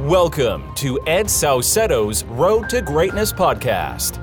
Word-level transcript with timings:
Welcome 0.00 0.74
to 0.76 0.98
Ed 1.06 1.26
Saucedo's 1.26 2.24
Road 2.24 2.70
to 2.70 2.80
Greatness 2.80 3.30
podcast. 3.30 4.18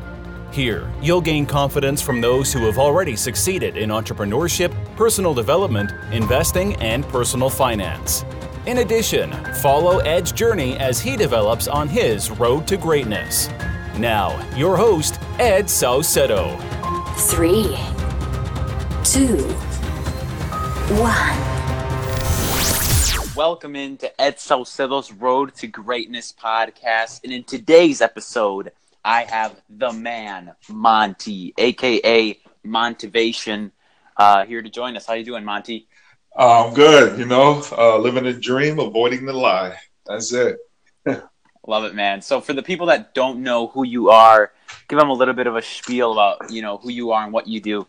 Here, 0.52 0.92
you'll 1.00 1.22
gain 1.22 1.46
confidence 1.46 2.02
from 2.02 2.20
those 2.20 2.52
who 2.52 2.66
have 2.66 2.80
already 2.80 3.16
succeeded 3.16 3.78
in 3.78 3.92
entrepreneurship, 3.92 4.74
personal 4.96 5.36
development, 5.36 5.92
investing, 6.12 6.76
and 6.78 7.08
personal 7.08 7.52
finance. 7.52 8.26
In 8.66 8.80
addition, 8.80 9.32
follow 9.62 10.00
Ed's 10.00 10.32
journey 10.32 10.76
as 10.80 11.00
he 11.00 11.16
develops 11.16 11.68
on 11.68 11.88
his 11.88 12.32
road 12.32 12.68
to 12.68 12.76
greatness. 12.76 13.48
Now, 13.96 14.44
your 14.56 14.76
host, 14.76 15.20
Ed 15.38 15.66
Saucedo. 15.66 16.60
Three, 17.16 17.78
two, 19.04 19.38
one. 21.00 21.49
Welcome 23.40 23.78
into 23.78 24.12
Ed 24.20 24.38
Saucedo's 24.38 25.14
Road 25.14 25.56
to 25.56 25.68
Greatness 25.68 26.34
podcast. 26.34 27.24
And 27.24 27.32
in 27.32 27.46
today's 27.46 28.02
episode, 28.02 28.74
I 29.06 29.24
have 29.24 29.56
the 29.70 29.94
man, 29.94 30.52
Monti, 30.68 31.54
aka 31.58 32.38
Montivation, 32.66 33.72
uh, 34.18 34.46
here 34.46 34.62
to 34.62 34.70
join 34.70 34.98
us. 34.98 35.06
How 35.06 35.14
you 35.14 35.24
doing, 35.24 35.46
Monti? 35.46 35.88
I'm 36.36 36.74
good, 36.74 37.18
you 37.18 37.24
know, 37.24 37.64
uh, 37.78 37.98
living 37.98 38.26
a 38.26 38.34
dream, 38.34 38.78
avoiding 38.78 39.26
the 39.26 39.32
lie. 39.32 39.78
That's 40.06 40.34
it. 40.34 40.58
Love 41.66 41.86
it, 41.86 41.96
man. 41.96 42.22
So 42.22 42.42
for 42.42 42.52
the 42.52 42.62
people 42.62 42.88
that 42.88 43.14
don't 43.14 43.42
know 43.42 43.68
who 43.68 43.86
you 43.86 44.10
are, 44.10 44.52
give 44.90 45.00
them 45.00 45.10
a 45.10 45.14
little 45.14 45.34
bit 45.34 45.48
of 45.48 45.56
a 45.56 45.62
spiel 45.62 46.12
about, 46.12 46.52
you 46.52 46.62
know, 46.62 46.76
who 46.76 46.90
you 46.90 47.12
are 47.12 47.24
and 47.24 47.32
what 47.32 47.48
you 47.48 47.62
do. 47.62 47.88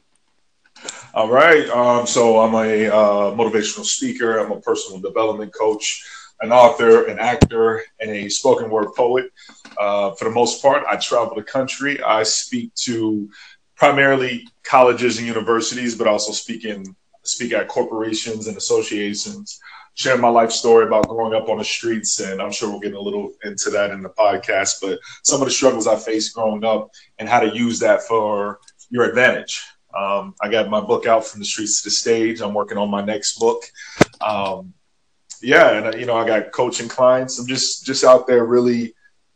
All 1.13 1.29
right. 1.29 1.69
Um, 1.71 2.07
so 2.07 2.39
I'm 2.39 2.55
a 2.55 2.87
uh, 2.87 3.35
motivational 3.35 3.85
speaker. 3.85 4.39
I'm 4.39 4.53
a 4.53 4.61
personal 4.61 5.01
development 5.01 5.53
coach, 5.53 6.05
an 6.41 6.53
author, 6.53 7.07
an 7.07 7.19
actor, 7.19 7.83
and 7.99 8.13
a 8.13 8.29
spoken 8.29 8.71
word 8.71 8.95
poet. 8.97 9.33
Uh, 9.77 10.13
for 10.13 10.27
the 10.27 10.31
most 10.31 10.63
part, 10.63 10.85
I 10.89 10.95
travel 10.97 11.35
the 11.35 11.43
country. 11.43 12.01
I 12.01 12.23
speak 12.23 12.73
to 12.87 13.29
primarily 13.75 14.47
colleges 14.63 15.19
and 15.19 15.27
universities, 15.27 15.97
but 15.97 16.07
also 16.07 16.31
speak 16.31 16.65
in 16.65 16.85
speak 17.25 17.53
at 17.55 17.67
corporations 17.67 18.47
and 18.47 18.57
associations. 18.57 19.59
Share 19.95 20.17
my 20.17 20.29
life 20.29 20.53
story 20.53 20.87
about 20.87 21.09
growing 21.09 21.35
up 21.35 21.49
on 21.49 21.59
the 21.59 21.65
streets, 21.65 22.21
and 22.21 22.41
I'm 22.41 22.53
sure 22.53 22.71
we'll 22.71 22.79
get 22.79 22.95
a 22.95 23.01
little 23.01 23.33
into 23.43 23.69
that 23.71 23.91
in 23.91 24.01
the 24.01 24.11
podcast. 24.11 24.77
But 24.81 25.01
some 25.25 25.43
of 25.43 25.49
the 25.49 25.53
struggles 25.53 25.89
I 25.89 25.97
faced 25.97 26.37
growing 26.37 26.65
up 26.65 26.91
and 27.19 27.29
how 27.29 27.41
to 27.41 27.53
use 27.53 27.81
that 27.81 28.05
for 28.05 28.61
your 28.91 29.09
advantage. 29.09 29.61
Um, 29.97 30.35
I 30.41 30.49
got 30.49 30.69
my 30.69 30.81
book 30.81 31.07
out 31.07 31.27
from 31.27 31.41
the 31.41 31.47
streets 31.47 31.83
to 31.83 31.89
the 31.89 31.91
stage. 31.91 32.41
I'm 32.41 32.55
working 32.55 32.79
on 32.79 32.91
my 32.91 33.03
next 33.03 33.39
book. 33.39 33.63
Um, 34.21 34.73
yeah, 35.43 35.71
and 35.73 35.87
uh, 35.95 35.99
you 35.99 36.07
know, 36.07 36.17
I 36.17 36.27
got 36.27 36.53
coaching 36.53 36.89
clients. 36.89 37.39
I'm 37.39 37.47
just 37.47 37.85
just 37.85 38.05
out 38.05 38.27
there 38.27 38.45
really. 38.45 38.95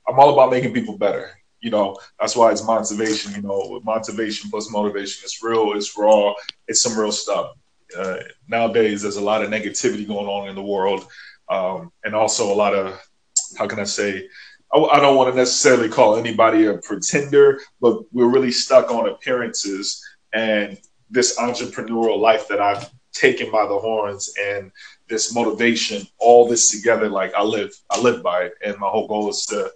I'm 0.09 0.19
all 0.19 0.33
about 0.33 0.51
making 0.51 0.75
people 0.75 0.99
better. 0.99 1.31
You 1.61 1.71
know, 1.71 1.97
that's 2.21 2.37
why 2.37 2.53
it's 2.53 2.63
Montivation. 2.63 3.35
You 3.35 3.43
know, 3.43 3.81
motivation 3.85 4.51
plus 4.51 4.71
motivation. 4.71 5.23
It's 5.25 5.43
real. 5.43 5.73
It's 5.73 5.97
raw. 5.97 6.35
It's 6.69 6.83
some 6.83 6.99
real 6.99 7.13
stuff. 7.13 7.53
Uh, 7.97 8.17
nowadays, 8.49 9.03
there's 9.03 9.17
a 9.17 9.23
lot 9.23 9.43
of 9.43 9.51
negativity 9.51 10.07
going 10.07 10.27
on 10.27 10.49
in 10.49 10.55
the 10.55 10.63
world, 10.63 11.07
um, 11.49 11.91
and 12.05 12.15
also 12.15 12.53
a 12.53 12.55
lot 12.55 12.75
of 12.75 13.01
how 13.59 13.67
can 13.67 13.81
I 13.81 13.85
say 13.85 14.29
I 14.75 14.99
don't 14.99 15.17
want 15.17 15.33
to 15.33 15.37
necessarily 15.37 15.89
call 15.89 16.17
anybody 16.17 16.67
a 16.67 16.79
pretender, 16.79 17.61
but 17.81 18.03
we're 18.13 18.29
really 18.29 18.51
stuck 18.51 18.91
on 18.91 19.09
appearances 19.09 20.05
and 20.35 20.79
this 21.11 21.39
entrepreneurial 21.39 22.19
life 22.19 22.49
that 22.49 22.61
I've 22.61 22.91
taken 23.13 23.51
by 23.51 23.67
the 23.67 23.79
horns 23.79 24.33
and 24.41 24.71
this 25.09 25.35
motivation, 25.35 26.07
all 26.19 26.49
this 26.49 26.71
together, 26.71 27.09
like 27.09 27.33
I 27.35 27.43
live, 27.43 27.73
I 27.91 28.01
live 28.01 28.23
by 28.23 28.45
it. 28.45 28.55
And 28.65 28.77
my 28.79 28.89
whole 28.89 29.07
goal 29.07 29.31
is 29.31 29.47
to 29.47 29.71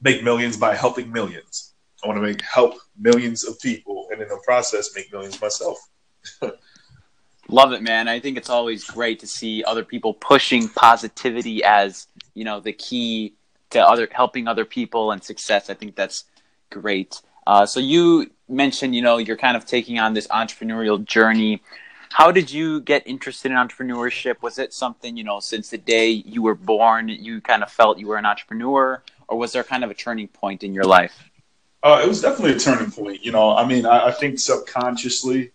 make 0.00 0.22
millions 0.22 0.56
by 0.56 0.74
helping 0.74 1.12
millions. 1.12 1.74
I 2.02 2.06
want 2.06 2.18
to 2.18 2.22
make 2.22 2.42
help 2.42 2.74
millions 2.98 3.44
of 3.44 3.58
people 3.60 4.08
and 4.12 4.22
in 4.22 4.28
the 4.28 4.40
process 4.44 4.90
make 4.94 5.12
millions 5.12 5.40
myself. 5.40 5.78
Love 7.48 7.72
it, 7.72 7.82
man. 7.82 8.08
I 8.08 8.20
think 8.20 8.38
it's 8.38 8.50
always 8.50 8.84
great 8.84 9.20
to 9.20 9.26
see 9.26 9.64
other 9.64 9.84
people 9.84 10.14
pushing 10.14 10.68
positivity 10.68 11.62
as, 11.64 12.06
you 12.34 12.44
know, 12.44 12.60
the 12.60 12.72
key 12.72 13.34
to 13.70 13.86
other 13.86 14.08
helping 14.10 14.46
other 14.48 14.64
people 14.64 15.10
and 15.10 15.22
success. 15.22 15.68
I 15.68 15.74
think 15.74 15.96
that's 15.96 16.24
great. 16.70 17.20
Uh, 17.46 17.66
so 17.66 17.80
you 17.80 18.30
mentioned, 18.48 18.94
you 18.94 19.02
know, 19.02 19.18
you're 19.18 19.36
kind 19.36 19.56
of 19.56 19.64
taking 19.64 19.98
on 19.98 20.14
this 20.14 20.26
entrepreneurial 20.28 21.04
journey. 21.04 21.62
How 22.10 22.30
did 22.30 22.50
you 22.50 22.80
get 22.80 23.02
interested 23.06 23.50
in 23.50 23.56
entrepreneurship? 23.56 24.40
Was 24.40 24.58
it 24.58 24.72
something, 24.72 25.16
you 25.16 25.24
know, 25.24 25.40
since 25.40 25.70
the 25.70 25.78
day 25.78 26.10
you 26.10 26.42
were 26.42 26.54
born, 26.54 27.08
you 27.08 27.40
kind 27.40 27.62
of 27.62 27.70
felt 27.70 27.98
you 27.98 28.06
were 28.06 28.16
an 28.16 28.26
entrepreneur, 28.26 29.02
or 29.28 29.38
was 29.38 29.52
there 29.52 29.64
kind 29.64 29.82
of 29.82 29.90
a 29.90 29.94
turning 29.94 30.28
point 30.28 30.62
in 30.62 30.72
your 30.72 30.84
life? 30.84 31.30
Uh, 31.82 32.00
it 32.02 32.08
was 32.08 32.22
definitely 32.22 32.52
a 32.52 32.58
turning 32.58 32.90
point. 32.90 33.24
You 33.24 33.32
know, 33.32 33.54
I 33.54 33.66
mean, 33.66 33.84
I, 33.84 34.06
I 34.06 34.12
think 34.12 34.38
subconsciously, 34.38 35.50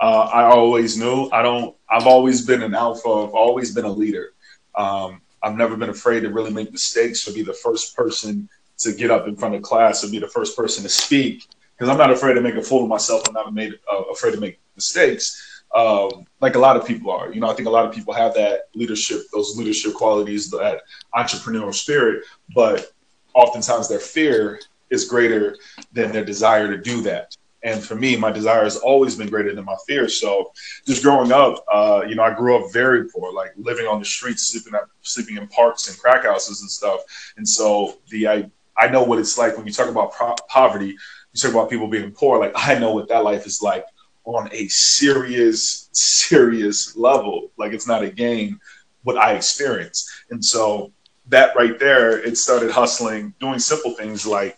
uh, 0.00 0.30
I 0.32 0.44
always 0.44 0.96
knew. 0.96 1.28
I 1.30 1.42
don't. 1.42 1.74
I've 1.90 2.06
always 2.06 2.46
been 2.46 2.62
an 2.62 2.74
alpha. 2.74 3.08
I've 3.08 3.34
always 3.34 3.74
been 3.74 3.84
a 3.84 3.92
leader. 3.92 4.32
Um, 4.74 5.20
I've 5.42 5.56
never 5.56 5.76
been 5.76 5.90
afraid 5.90 6.20
to 6.20 6.30
really 6.30 6.50
make 6.50 6.72
mistakes 6.72 7.28
or 7.28 7.32
be 7.32 7.42
the 7.42 7.52
first 7.52 7.94
person 7.94 8.48
to 8.78 8.92
get 8.92 9.10
up 9.10 9.28
in 9.28 9.36
front 9.36 9.54
of 9.54 9.62
class 9.62 10.02
and 10.02 10.12
be 10.12 10.18
the 10.18 10.28
first 10.28 10.56
person 10.56 10.82
to 10.82 10.88
speak 10.88 11.48
because 11.76 11.88
I'm 11.88 11.98
not 11.98 12.10
afraid 12.10 12.34
to 12.34 12.40
make 12.40 12.54
a 12.54 12.62
fool 12.62 12.84
of 12.84 12.88
myself. 12.88 13.22
I'm 13.26 13.34
not 13.34 13.52
made, 13.52 13.74
uh, 13.92 14.02
afraid 14.12 14.32
to 14.32 14.40
make 14.40 14.60
mistakes, 14.76 15.62
um, 15.74 16.24
like 16.40 16.54
a 16.54 16.58
lot 16.58 16.76
of 16.76 16.86
people 16.86 17.10
are. 17.10 17.32
You 17.32 17.40
know, 17.40 17.50
I 17.50 17.54
think 17.54 17.66
a 17.66 17.70
lot 17.70 17.84
of 17.84 17.92
people 17.92 18.14
have 18.14 18.34
that 18.34 18.68
leadership, 18.74 19.22
those 19.32 19.56
leadership 19.56 19.94
qualities, 19.94 20.50
that 20.50 20.82
entrepreneurial 21.14 21.74
spirit, 21.74 22.24
but 22.54 22.92
oftentimes 23.34 23.88
their 23.88 23.98
fear 23.98 24.60
is 24.90 25.04
greater 25.04 25.56
than 25.92 26.12
their 26.12 26.24
desire 26.24 26.68
to 26.68 26.80
do 26.80 27.00
that. 27.02 27.36
And 27.64 27.82
for 27.82 27.94
me, 27.94 28.14
my 28.14 28.30
desire 28.30 28.62
has 28.62 28.76
always 28.76 29.16
been 29.16 29.28
greater 29.30 29.54
than 29.54 29.64
my 29.64 29.76
fear. 29.86 30.06
So, 30.06 30.52
just 30.86 31.02
growing 31.02 31.32
up, 31.32 31.64
uh, 31.72 32.02
you 32.06 32.14
know, 32.14 32.22
I 32.22 32.34
grew 32.34 32.62
up 32.62 32.70
very 32.72 33.08
poor, 33.08 33.32
like 33.32 33.52
living 33.56 33.86
on 33.86 33.98
the 33.98 34.04
streets, 34.04 34.48
sleeping 34.48 34.74
at, 34.74 34.82
sleeping 35.00 35.38
in 35.38 35.48
parks 35.48 35.88
and 35.88 35.98
crack 35.98 36.24
houses 36.24 36.60
and 36.60 36.70
stuff. 36.70 37.00
And 37.38 37.48
so, 37.48 37.96
the 38.10 38.28
I 38.28 38.50
I 38.76 38.88
know 38.88 39.04
what 39.04 39.18
it's 39.18 39.38
like 39.38 39.56
when 39.56 39.66
you 39.66 39.72
talk 39.72 39.88
about 39.88 40.12
pro- 40.12 40.34
poverty 40.48 40.96
you 41.34 41.40
talk 41.40 41.50
about 41.50 41.68
people 41.70 41.88
being 41.88 42.12
poor. 42.12 42.38
Like 42.38 42.52
I 42.54 42.78
know 42.78 42.92
what 42.92 43.08
that 43.08 43.24
life 43.24 43.44
is 43.46 43.60
like 43.60 43.84
on 44.24 44.48
a 44.52 44.68
serious, 44.68 45.88
serious 45.92 46.96
level. 46.96 47.50
Like 47.56 47.72
it's 47.72 47.88
not 47.88 48.02
a 48.04 48.10
game, 48.10 48.60
what 49.02 49.18
I 49.18 49.34
experience. 49.34 50.08
And 50.30 50.42
so 50.42 50.92
that 51.28 51.56
right 51.56 51.78
there, 51.78 52.18
it 52.24 52.38
started 52.38 52.70
hustling, 52.70 53.34
doing 53.40 53.58
simple 53.58 53.92
things 53.92 54.26
like 54.26 54.56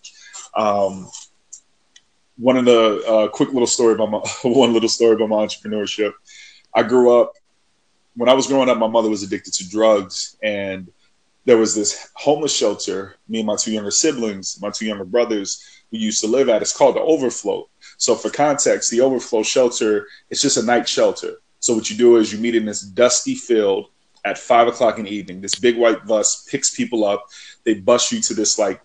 um, 0.55 1.09
one 2.37 2.59
of 2.59 2.67
the 2.67 3.03
uh, 3.07 3.29
quick 3.29 3.53
little 3.53 3.67
story 3.67 3.95
about 3.95 4.11
my 4.11 4.19
one 4.51 4.73
little 4.73 4.89
story 4.89 5.15
about 5.15 5.31
my 5.31 5.37
entrepreneurship. 5.37 6.13
I 6.75 6.83
grew 6.83 7.19
up 7.19 7.33
when 8.17 8.29
I 8.29 8.35
was 8.35 8.47
growing 8.47 8.69
up. 8.69 8.77
My 8.77 8.87
mother 8.87 9.09
was 9.09 9.23
addicted 9.23 9.55
to 9.55 9.69
drugs, 9.69 10.37
and 10.43 10.89
there 11.47 11.57
was 11.57 11.75
this 11.75 12.11
homeless 12.15 12.55
shelter. 12.55 13.17
Me 13.29 13.39
and 13.39 13.47
my 13.47 13.57
two 13.57 13.73
younger 13.73 13.91
siblings, 13.91 14.59
my 14.61 14.69
two 14.69 14.85
younger 14.85 15.05
brothers, 15.05 15.65
we 15.91 15.99
used 15.99 16.21
to 16.21 16.27
live 16.27 16.49
at. 16.49 16.61
It's 16.61 16.77
called 16.77 16.97
the 16.97 17.01
Overflow. 17.01 17.69
So 17.97 18.15
for 18.15 18.31
context, 18.31 18.91
the 18.91 19.01
Overflow 19.01 19.45
shelter 19.45 20.09
it's 20.29 20.43
just 20.43 20.59
a 20.59 20.63
night 20.63 20.89
shelter. 20.89 21.37
So 21.61 21.75
what 21.75 21.89
you 21.89 21.97
do 21.97 22.17
is 22.17 22.33
you 22.33 22.39
meet 22.39 22.57
in 22.57 22.67
this 22.67 22.83
dusty 22.83 23.37
field 23.37 23.91
at 24.25 24.39
five 24.39 24.67
o'clock 24.67 24.99
in 24.99 25.05
the 25.05 25.15
evening. 25.15 25.41
This 25.41 25.55
big 25.55 25.79
white 25.79 26.05
bus 26.05 26.47
picks 26.51 26.75
people 26.75 27.05
up. 27.05 27.25
They 27.65 27.75
bus 27.75 28.11
you 28.13 28.21
to 28.23 28.35
this 28.35 28.59
like 28.59 28.81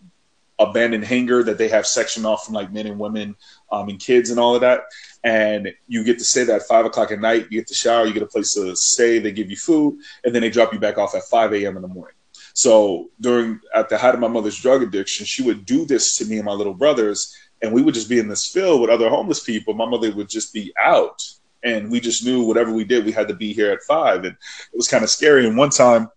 abandoned 0.59 1.03
hangar 1.03 1.41
that 1.43 1.57
they 1.57 1.67
have 1.67 1.87
sectioned 1.87 2.27
off 2.27 2.45
from 2.45 2.53
like 2.53 2.71
men 2.71 2.85
and 2.85 2.99
women 2.99 3.35
um, 3.71 3.89
and 3.89 3.99
kids 3.99 4.29
and 4.29 4.39
all 4.39 4.53
of 4.53 4.61
that. 4.61 4.81
And 5.23 5.73
you 5.87 6.03
get 6.03 6.19
to 6.19 6.23
stay 6.23 6.43
there 6.43 6.57
at 6.57 6.67
five 6.67 6.85
o'clock 6.85 7.11
at 7.11 7.19
night. 7.19 7.47
You 7.49 7.59
get 7.59 7.67
to 7.67 7.73
shower. 7.73 8.05
You 8.05 8.13
get 8.13 8.21
a 8.21 8.27
place 8.27 8.53
to 8.53 8.75
stay. 8.75 9.17
They 9.17 9.31
give 9.31 9.49
you 9.49 9.57
food, 9.57 9.99
and 10.23 10.33
then 10.33 10.43
they 10.43 10.51
drop 10.51 10.73
you 10.73 10.79
back 10.79 10.99
off 10.99 11.15
at 11.15 11.23
five 11.23 11.53
a.m. 11.53 11.75
in 11.75 11.81
the 11.81 11.87
morning. 11.87 12.15
So 12.53 13.09
during 13.19 13.59
at 13.73 13.89
the 13.89 13.97
height 13.97 14.13
of 14.13 14.19
my 14.19 14.27
mother's 14.27 14.59
drug 14.59 14.83
addiction, 14.83 15.25
she 15.25 15.43
would 15.43 15.65
do 15.65 15.85
this 15.85 16.17
to 16.17 16.25
me 16.25 16.37
and 16.37 16.45
my 16.45 16.53
little 16.53 16.73
brothers, 16.73 17.35
and 17.61 17.71
we 17.71 17.81
would 17.81 17.93
just 17.93 18.09
be 18.09 18.19
in 18.19 18.27
this 18.27 18.47
field 18.47 18.81
with 18.81 18.89
other 18.89 19.09
homeless 19.09 19.41
people. 19.41 19.73
My 19.73 19.85
mother 19.85 20.11
would 20.13 20.29
just 20.29 20.53
be 20.53 20.73
out, 20.81 21.23
and 21.63 21.91
we 21.91 21.99
just 21.99 22.25
knew 22.25 22.43
whatever 22.43 22.71
we 22.71 22.83
did, 22.83 23.05
we 23.05 23.11
had 23.11 23.27
to 23.27 23.33
be 23.33 23.53
here 23.53 23.71
at 23.71 23.83
five, 23.83 24.23
and 24.23 24.35
it 24.35 24.75
was 24.75 24.87
kind 24.87 25.03
of 25.03 25.09
scary. 25.09 25.47
And 25.47 25.57
one 25.57 25.69
time, 25.69 26.09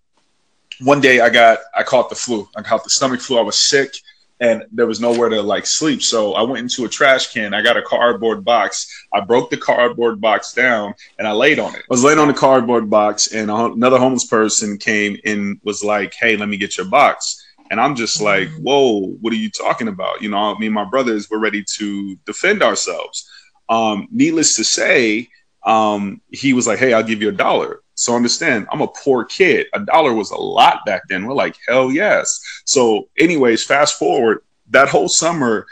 one 0.81 1.01
day, 1.01 1.21
I 1.21 1.31
got 1.31 1.59
I 1.77 1.83
caught 1.83 2.09
the 2.09 2.17
flu. 2.17 2.49
I 2.57 2.63
caught 2.63 2.85
the 2.85 2.91
stomach 2.91 3.21
flu. 3.21 3.39
I 3.39 3.43
was 3.43 3.69
sick 3.69 3.95
and 4.41 4.65
there 4.73 4.87
was 4.87 5.01
nowhere 5.01 5.29
to 5.29 5.43
like 5.43 5.67
sleep. 5.67 6.03
So 6.03 6.35
I 6.35 6.43
went 6.43 6.59
into 6.59 6.85
a 6.85 6.89
trash 6.89 7.33
can. 7.33 7.55
I 7.55 7.63
got 7.63 7.77
a 7.77 7.83
cardboard 7.83 8.45
box. 8.45 8.87
I 9.13 9.21
broke 9.21 9.51
the 9.51 9.57
cardboard 9.57 10.21
box 10.21 10.53
down 10.53 10.95
and 11.19 11.29
I 11.29 11.33
laid 11.33 11.59
on 11.59 11.75
it. 11.75 11.81
I 11.81 11.89
was 11.89 12.03
laying 12.03 12.19
on 12.19 12.29
the 12.29 12.35
cardboard 12.35 12.91
box, 12.91 13.33
and 13.33 13.51
another 13.51 13.99
homeless 13.99 14.27
person 14.27 14.79
came 14.79 15.17
and 15.25 15.61
was 15.63 15.85
like, 15.85 16.15
"Hey, 16.15 16.37
let 16.37 16.49
me 16.49 16.57
get 16.57 16.77
your 16.77 16.87
box." 16.87 17.41
And 17.71 17.81
I'm 17.81 17.95
just 17.95 18.21
like, 18.21 18.49
"Whoa, 18.61 19.17
what 19.21 19.33
are 19.33 19.37
you 19.37 19.51
talking 19.51 19.89
about?" 19.89 20.21
You 20.21 20.31
know, 20.31 20.57
me 20.57 20.67
and 20.67 20.75
my 20.75 20.85
brothers 20.85 21.31
were 21.31 21.39
ready 21.39 21.65
to 21.77 22.17
defend 22.27 22.63
ourselves. 22.63 23.29
Um, 23.69 24.09
needless 24.11 24.57
to 24.57 24.65
say, 24.65 25.29
um, 25.65 26.21
he 26.31 26.53
was 26.53 26.67
like, 26.67 26.79
"Hey, 26.79 26.93
I'll 26.93 27.03
give 27.03 27.23
you 27.23 27.29
a 27.29 27.33
dollar." 27.33 27.81
So 27.95 28.17
understand, 28.17 28.67
I'm 28.71 28.81
a 28.81 28.89
poor 28.89 29.25
kid. 29.25 29.67
A 29.73 29.81
dollar 29.81 30.13
was 30.13 30.31
a 30.31 30.37
lot 30.37 30.85
back 30.85 31.03
then. 31.09 31.27
We're 31.27 31.35
like, 31.35 31.57
hell 31.69 31.93
yes. 31.93 32.41
So, 32.65 33.09
anyways, 33.19 33.65
fast 33.65 33.99
forward, 33.99 34.43
that 34.71 34.89
whole 34.89 35.09
summer, 35.09 35.67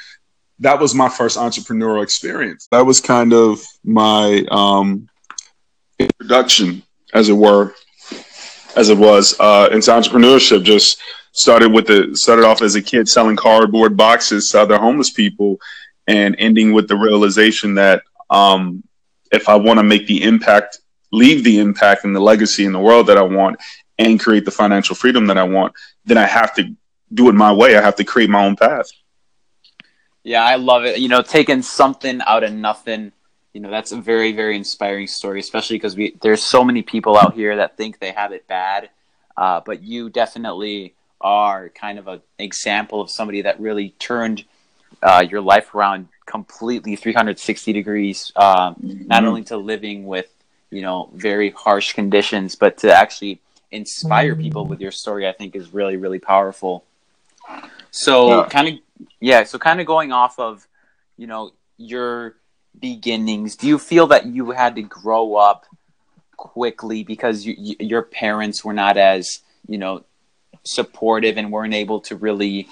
that 0.60 0.78
was 0.78 0.94
my 0.94 1.08
first 1.08 1.36
entrepreneurial 1.36 2.02
experience. 2.02 2.68
That 2.70 2.86
was 2.86 3.00
kind 3.00 3.32
of 3.32 3.60
my 3.82 4.44
um, 4.50 5.08
introduction, 5.98 6.82
as 7.12 7.28
it 7.28 7.34
were, 7.34 7.74
as 8.76 8.88
it 8.88 8.96
was 8.96 9.34
uh, 9.40 9.68
into 9.72 9.90
entrepreneurship. 9.90 10.62
Just 10.62 11.00
started 11.32 11.72
with 11.72 11.88
the 11.88 12.14
started 12.14 12.44
off 12.44 12.62
as 12.62 12.76
a 12.76 12.82
kid 12.82 13.08
selling 13.08 13.36
cardboard 13.36 13.96
boxes 13.96 14.48
to 14.50 14.60
other 14.60 14.78
homeless 14.78 15.10
people, 15.10 15.58
and 16.06 16.36
ending 16.38 16.72
with 16.72 16.86
the 16.86 16.96
realization 16.96 17.74
that 17.74 18.02
um, 18.30 18.84
if 19.32 19.48
I 19.48 19.56
want 19.56 19.78
to 19.78 19.82
make 19.82 20.06
the 20.06 20.22
impact, 20.22 20.78
leave 21.12 21.44
the 21.44 21.58
impact 21.58 22.04
and 22.04 22.16
the 22.16 22.20
legacy 22.20 22.64
in 22.64 22.72
the 22.72 22.80
world 22.80 23.06
that 23.06 23.18
I 23.18 23.22
want, 23.22 23.60
and 23.98 24.18
create 24.18 24.44
the 24.44 24.50
financial 24.50 24.96
freedom 24.96 25.26
that 25.26 25.38
I 25.38 25.44
want, 25.44 25.74
then 26.04 26.18
I 26.18 26.26
have 26.26 26.54
to 26.56 26.74
do 27.12 27.28
it 27.28 27.34
my 27.34 27.52
way. 27.52 27.76
I 27.76 27.82
have 27.82 27.96
to 27.96 28.04
create 28.04 28.30
my 28.30 28.44
own 28.44 28.56
path. 28.56 28.90
Yeah, 30.24 30.44
I 30.44 30.56
love 30.56 30.84
it. 30.84 30.98
You 30.98 31.08
know, 31.08 31.22
taking 31.22 31.62
something 31.62 32.20
out 32.26 32.44
of 32.44 32.52
nothing. 32.52 33.12
You 33.52 33.60
know, 33.60 33.70
that's 33.70 33.92
a 33.92 34.00
very, 34.00 34.32
very 34.32 34.56
inspiring 34.56 35.06
story, 35.06 35.40
especially 35.40 35.76
because 35.76 35.94
we 35.94 36.16
there's 36.22 36.42
so 36.42 36.64
many 36.64 36.82
people 36.82 37.18
out 37.18 37.34
here 37.34 37.56
that 37.56 37.76
think 37.76 37.98
they 37.98 38.12
have 38.12 38.32
it 38.32 38.46
bad, 38.46 38.90
uh, 39.36 39.60
but 39.64 39.82
you 39.82 40.10
definitely 40.10 40.94
are 41.20 41.68
kind 41.68 41.98
of 41.98 42.08
an 42.08 42.22
example 42.38 43.00
of 43.00 43.10
somebody 43.10 43.42
that 43.42 43.60
really 43.60 43.90
turned 43.98 44.44
uh, 45.02 45.24
your 45.28 45.40
life 45.40 45.74
around 45.74 46.08
completely 46.26 46.96
360 46.96 47.72
degrees. 47.72 48.32
Um, 48.36 48.74
mm-hmm. 48.74 49.06
Not 49.06 49.24
only 49.24 49.44
to 49.44 49.56
living 49.56 50.06
with 50.06 50.28
you 50.72 50.82
know 50.82 51.10
very 51.14 51.50
harsh 51.50 51.92
conditions, 51.92 52.56
but 52.56 52.78
to 52.78 52.92
actually 52.92 53.40
inspire 53.70 54.34
people 54.34 54.66
with 54.66 54.80
your 54.80 54.90
story, 54.90 55.26
I 55.28 55.32
think 55.32 55.54
is 55.54 55.72
really, 55.72 55.96
really 55.96 56.18
powerful. 56.18 56.84
So, 57.90 58.42
yeah. 58.42 58.48
kind 58.48 58.68
of 58.68 58.74
yeah, 59.20 59.44
so 59.44 59.58
kind 59.58 59.80
of 59.80 59.86
going 59.86 60.12
off 60.12 60.38
of, 60.38 60.66
you 61.16 61.26
know, 61.26 61.52
your 61.76 62.36
beginnings, 62.78 63.56
do 63.56 63.66
you 63.66 63.78
feel 63.78 64.06
that 64.08 64.26
you 64.26 64.50
had 64.50 64.76
to 64.76 64.82
grow 64.82 65.36
up 65.36 65.66
quickly 66.36 67.04
because 67.04 67.44
you, 67.44 67.54
you, 67.58 67.76
your 67.80 68.02
parents 68.02 68.64
were 68.64 68.72
not 68.72 68.96
as, 68.96 69.40
you 69.68 69.78
know, 69.78 70.04
supportive 70.64 71.36
and 71.36 71.52
weren't 71.52 71.74
able 71.74 72.00
to 72.00 72.16
really 72.16 72.68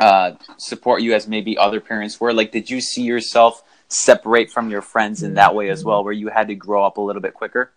uh, 0.00 0.32
support 0.56 1.02
you 1.02 1.14
as 1.14 1.28
maybe 1.28 1.56
other 1.58 1.80
parents 1.80 2.20
were? 2.20 2.32
Like, 2.32 2.52
did 2.52 2.70
you 2.70 2.80
see 2.80 3.02
yourself 3.02 3.62
separate 3.88 4.50
from 4.50 4.70
your 4.70 4.82
friends 4.82 5.22
in 5.22 5.34
that 5.34 5.54
way 5.54 5.70
as 5.70 5.84
well, 5.84 6.04
where 6.04 6.12
you 6.12 6.28
had 6.28 6.48
to 6.48 6.54
grow 6.54 6.84
up 6.84 6.98
a 6.98 7.00
little 7.00 7.22
bit 7.22 7.34
quicker? 7.34 7.72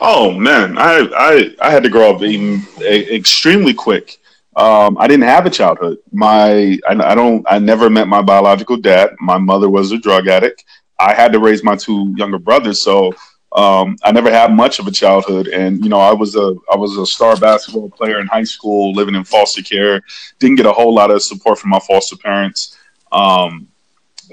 Oh 0.00 0.32
man, 0.32 0.76
I 0.76 1.08
I, 1.16 1.68
I 1.68 1.70
had 1.70 1.82
to 1.84 1.88
grow 1.88 2.14
up 2.14 2.22
even 2.22 2.62
extremely 2.82 3.74
quick. 3.74 4.18
Um, 4.56 4.96
I 4.98 5.08
didn't 5.08 5.24
have 5.24 5.46
a 5.46 5.50
childhood. 5.50 5.98
My 6.12 6.78
I, 6.88 6.92
I, 6.92 7.14
don't 7.14 7.44
I 7.48 7.58
never 7.58 7.90
met 7.90 8.06
my 8.06 8.22
biological 8.22 8.76
dad. 8.76 9.10
My 9.18 9.38
mother 9.38 9.68
was 9.68 9.90
a 9.90 9.98
drug 9.98 10.28
addict. 10.28 10.64
I 11.00 11.12
had 11.12 11.32
to 11.32 11.40
raise 11.40 11.64
my 11.64 11.74
two 11.74 12.14
younger 12.16 12.38
brothers, 12.38 12.80
so 12.82 13.12
um, 13.54 13.96
I 14.04 14.12
never 14.12 14.30
had 14.30 14.52
much 14.52 14.78
of 14.78 14.86
a 14.86 14.92
childhood. 14.92 15.48
And 15.48 15.82
you 15.82 15.88
know, 15.88 15.98
I 15.98 16.12
was 16.12 16.36
a 16.36 16.54
I 16.72 16.76
was 16.76 16.96
a 16.96 17.06
star 17.06 17.36
basketball 17.36 17.90
player 17.90 18.20
in 18.20 18.26
high 18.26 18.44
school, 18.44 18.92
living 18.92 19.14
in 19.14 19.24
foster 19.24 19.62
care. 19.62 20.02
Didn't 20.38 20.56
get 20.56 20.66
a 20.66 20.72
whole 20.72 20.94
lot 20.94 21.10
of 21.10 21.22
support 21.22 21.58
from 21.58 21.70
my 21.70 21.80
foster 21.80 22.16
parents. 22.16 22.76
Um, 23.10 23.68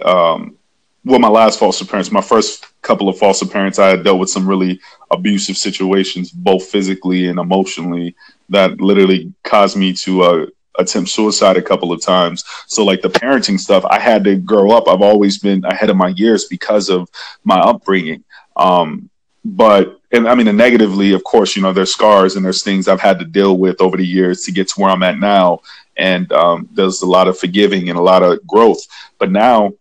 um, 0.03 0.57
well, 1.03 1.19
my 1.19 1.29
last 1.29 1.59
foster 1.59 1.85
parents, 1.85 2.11
my 2.11 2.21
first 2.21 2.67
couple 2.81 3.09
of 3.09 3.17
foster 3.17 3.45
parents, 3.45 3.79
I 3.79 3.89
had 3.89 4.03
dealt 4.03 4.19
with 4.19 4.29
some 4.29 4.47
really 4.47 4.79
abusive 5.09 5.57
situations, 5.57 6.31
both 6.31 6.65
physically 6.65 7.27
and 7.27 7.39
emotionally 7.39 8.15
that 8.49 8.79
literally 8.79 9.33
caused 9.43 9.77
me 9.77 9.93
to 9.93 10.21
uh, 10.21 10.45
attempt 10.77 11.09
suicide 11.09 11.57
a 11.57 11.61
couple 11.61 11.91
of 11.91 12.01
times. 12.01 12.43
So 12.67 12.83
like 12.83 13.01
the 13.01 13.09
parenting 13.09 13.59
stuff, 13.59 13.83
I 13.89 13.99
had 13.99 14.23
to 14.25 14.35
grow 14.35 14.71
up. 14.71 14.87
I've 14.87 15.01
always 15.01 15.39
been 15.39 15.65
ahead 15.65 15.89
of 15.89 15.97
my 15.97 16.09
years 16.09 16.45
because 16.45 16.89
of 16.89 17.09
my 17.43 17.59
upbringing. 17.59 18.23
Um, 18.55 19.09
but 19.43 19.99
and 20.11 20.27
I 20.27 20.35
mean, 20.35 20.47
and 20.47 20.57
negatively, 20.57 21.13
of 21.13 21.23
course, 21.23 21.55
you 21.55 21.61
know, 21.61 21.73
there's 21.73 21.91
scars 21.91 22.35
and 22.35 22.45
there's 22.45 22.63
things 22.63 22.87
I've 22.87 23.01
had 23.01 23.17
to 23.19 23.25
deal 23.25 23.57
with 23.57 23.81
over 23.81 23.97
the 23.97 24.05
years 24.05 24.43
to 24.43 24.51
get 24.51 24.67
to 24.69 24.81
where 24.81 24.91
I'm 24.91 25.03
at 25.03 25.19
now. 25.19 25.61
And 25.97 26.31
um, 26.31 26.69
there's 26.73 27.01
a 27.01 27.07
lot 27.07 27.27
of 27.27 27.39
forgiving 27.39 27.89
and 27.89 27.97
a 27.97 28.01
lot 28.01 28.21
of 28.21 28.45
growth. 28.45 28.85
But 29.17 29.31
now, 29.31 29.73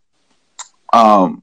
um, 0.92 1.42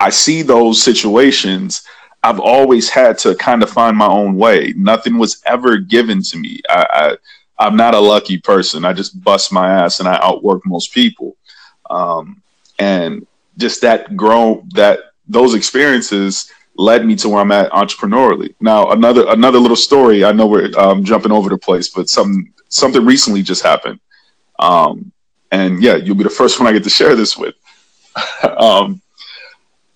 I 0.00 0.10
see 0.10 0.42
those 0.42 0.82
situations 0.82 1.82
I've 2.22 2.40
always 2.40 2.88
had 2.88 3.16
to 3.18 3.34
kind 3.36 3.62
of 3.62 3.70
find 3.70 3.96
my 3.96 4.06
own 4.06 4.36
way. 4.36 4.74
Nothing 4.76 5.18
was 5.18 5.40
ever 5.46 5.78
given 5.78 6.22
to 6.22 6.36
me. 6.36 6.60
I, 6.68 7.16
I 7.58 7.66
am 7.66 7.76
not 7.76 7.94
a 7.94 8.00
lucky 8.00 8.38
person. 8.38 8.84
I 8.84 8.92
just 8.92 9.22
bust 9.22 9.52
my 9.52 9.70
ass 9.70 10.00
and 10.00 10.08
I 10.08 10.18
outwork 10.22 10.66
most 10.66 10.92
people. 10.92 11.36
Um, 11.90 12.42
and 12.78 13.26
just 13.56 13.80
that 13.82 14.16
grown 14.16 14.68
that 14.74 15.00
those 15.28 15.54
experiences 15.54 16.50
led 16.76 17.04
me 17.04 17.16
to 17.16 17.28
where 17.28 17.40
I'm 17.40 17.52
at 17.52 17.70
entrepreneurially. 17.72 18.54
Now 18.60 18.90
another 18.90 19.24
another 19.28 19.58
little 19.58 19.76
story. 19.76 20.24
I 20.24 20.32
know 20.32 20.46
we're 20.46 20.70
um, 20.78 21.04
jumping 21.04 21.32
over 21.32 21.48
the 21.48 21.58
place, 21.58 21.88
but 21.88 22.08
something 22.08 22.52
something 22.68 23.04
recently 23.04 23.42
just 23.42 23.62
happened. 23.62 24.00
Um, 24.58 25.12
and 25.50 25.82
yeah, 25.82 25.96
you'll 25.96 26.16
be 26.16 26.24
the 26.24 26.30
first 26.30 26.58
one 26.58 26.68
I 26.68 26.72
get 26.72 26.84
to 26.84 26.90
share 26.90 27.16
this 27.16 27.36
with. 27.36 27.54
um, 28.56 29.00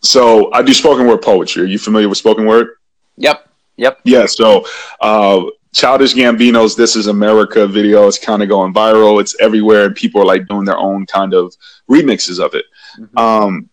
so 0.00 0.52
I 0.52 0.62
do 0.62 0.74
spoken 0.74 1.06
word 1.06 1.22
poetry. 1.22 1.62
Are 1.62 1.66
you 1.66 1.78
familiar 1.78 2.08
with 2.08 2.18
spoken 2.18 2.46
word? 2.46 2.68
Yep. 3.16 3.48
Yep. 3.76 4.00
Yeah. 4.04 4.26
So 4.26 4.66
uh, 5.00 5.44
Childish 5.74 6.14
Gambino's 6.14 6.76
"This 6.76 6.96
Is 6.96 7.06
America" 7.06 7.66
video 7.66 8.06
is 8.06 8.18
kind 8.18 8.42
of 8.42 8.48
going 8.48 8.74
viral. 8.74 9.20
It's 9.20 9.40
everywhere, 9.40 9.86
and 9.86 9.96
people 9.96 10.20
are 10.20 10.26
like 10.26 10.46
doing 10.46 10.64
their 10.64 10.76
own 10.76 11.06
kind 11.06 11.34
of 11.34 11.54
remixes 11.90 12.44
of 12.44 12.54
it. 12.54 12.64
Mm-hmm. 12.98 13.18
Um, 13.18 13.68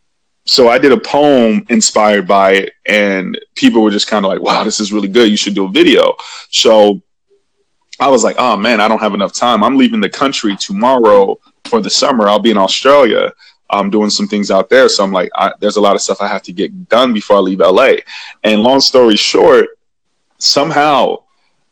so 0.46 0.70
I 0.70 0.78
did 0.80 0.92
a 0.92 1.00
poem 1.00 1.66
inspired 1.70 2.28
by 2.28 2.54
it, 2.54 2.74
and 2.86 3.40
people 3.56 3.82
were 3.82 3.92
just 3.92 4.08
kind 4.08 4.26
of 4.26 4.32
like, 4.32 4.42
"Wow, 4.42 4.64
this 4.64 4.80
is 4.80 4.94
really 4.94 5.10
good. 5.10 5.30
You 5.30 5.38
should 5.38 5.56
do 5.56 5.66
a 5.66 5.72
video." 5.72 6.16
So 6.52 7.02
I 8.00 8.08
was 8.08 8.24
like, 8.24 8.38
"Oh 8.40 8.56
man, 8.56 8.80
I 8.80 8.88
don't 8.88 9.02
have 9.02 9.14
enough 9.14 9.34
time. 9.34 9.64
I'm 9.64 9.78
leaving 9.78 10.00
the 10.00 10.10
country 10.10 10.56
tomorrow 10.56 11.38
for 11.66 11.82
the 11.82 11.90
summer. 11.90 12.30
I'll 12.30 12.40
be 12.40 12.52
in 12.52 12.58
Australia." 12.58 13.34
I'm 13.70 13.90
doing 13.90 14.10
some 14.10 14.28
things 14.28 14.52
out 14.52 14.70
there. 14.70 14.90
So 14.90 15.04
I'm 15.04 15.12
like, 15.12 15.30
I, 15.36 15.54
there's 15.60 15.78
a 15.78 15.82
lot 15.82 15.96
of 15.96 16.02
stuff 16.02 16.22
I 16.22 16.28
have 16.28 16.44
to 16.44 16.54
get 16.54 16.90
done 16.90 17.14
before 17.14 17.38
I 17.38 17.40
leave 17.40 17.60
LA. 17.60 17.94
And 18.44 18.62
long 18.62 18.82
story 18.82 19.16
short, 19.16 19.70
somehow 20.38 21.24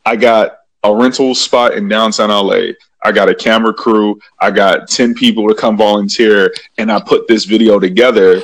I 0.06 0.16
got 0.16 0.60
a 0.84 0.96
rental 0.96 1.34
spot 1.36 1.74
in 1.74 1.88
downtown 1.88 2.30
LA. 2.30 2.74
I 3.04 3.12
got 3.12 3.30
a 3.30 3.36
camera 3.36 3.74
crew. 3.74 4.20
I 4.39 4.51
got 4.51 4.89
10 4.89 5.13
people 5.13 5.48
to 5.48 5.56
come 5.56 5.77
volunteer. 5.77 6.54
And 6.77 6.92
I 6.92 7.00
put 7.00 7.27
this 7.27 7.46
video 7.46 7.80
together 7.80 8.42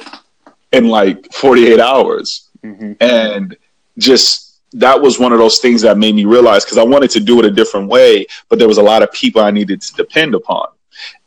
in 0.71 0.87
like 0.87 1.31
48 1.33 1.79
hours. 1.79 2.49
Mm-hmm. 2.63 2.93
And 3.01 3.55
just 3.97 4.43
that 4.73 4.99
was 4.99 5.19
one 5.19 5.31
of 5.31 5.39
those 5.39 5.59
things 5.59 5.81
that 5.81 5.97
made 5.97 6.15
me 6.15 6.25
realize 6.25 6.65
because 6.65 6.77
I 6.77 6.83
wanted 6.83 7.11
to 7.11 7.19
do 7.19 7.39
it 7.39 7.45
a 7.45 7.51
different 7.51 7.89
way, 7.89 8.25
but 8.49 8.57
there 8.57 8.67
was 8.67 8.79
a 8.79 8.83
lot 8.83 9.03
of 9.03 9.11
people 9.11 9.41
I 9.41 9.51
needed 9.51 9.81
to 9.81 9.93
depend 9.93 10.33
upon. 10.33 10.67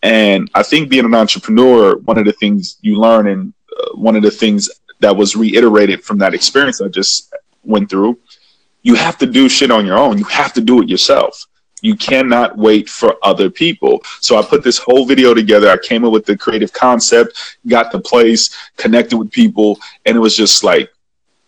And 0.06 0.48
I 0.54 0.62
think 0.62 0.88
being 0.88 1.04
an 1.04 1.16
entrepreneur, 1.16 1.96
one 1.96 2.16
of 2.16 2.26
the 2.26 2.32
things 2.32 2.78
you 2.80 2.94
learn 2.94 3.26
and 3.26 3.52
uh, 3.76 3.96
one 3.96 4.14
of 4.14 4.22
the 4.22 4.30
things 4.30 4.70
that 5.00 5.16
was 5.16 5.34
reiterated 5.34 6.04
from 6.04 6.18
that 6.18 6.32
experience 6.32 6.80
I 6.80 6.86
just 6.86 7.34
went 7.64 7.90
through, 7.90 8.16
you 8.82 8.94
have 8.94 9.18
to 9.18 9.26
do 9.26 9.48
shit 9.48 9.72
on 9.72 9.84
your 9.84 9.98
own. 9.98 10.16
You 10.16 10.24
have 10.26 10.52
to 10.52 10.60
do 10.60 10.80
it 10.80 10.88
yourself. 10.88 11.46
You 11.82 11.96
cannot 11.96 12.56
wait 12.56 12.88
for 12.88 13.16
other 13.24 13.50
people. 13.50 14.00
So 14.20 14.38
I 14.38 14.42
put 14.42 14.62
this 14.62 14.78
whole 14.78 15.06
video 15.06 15.34
together. 15.34 15.68
I 15.68 15.76
came 15.76 16.04
up 16.04 16.12
with 16.12 16.24
the 16.24 16.38
creative 16.38 16.72
concept, 16.72 17.58
got 17.66 17.90
the 17.90 17.98
place, 17.98 18.56
connected 18.76 19.16
with 19.16 19.32
people, 19.32 19.80
and 20.04 20.16
it 20.16 20.20
was 20.20 20.36
just 20.36 20.62
like, 20.62 20.88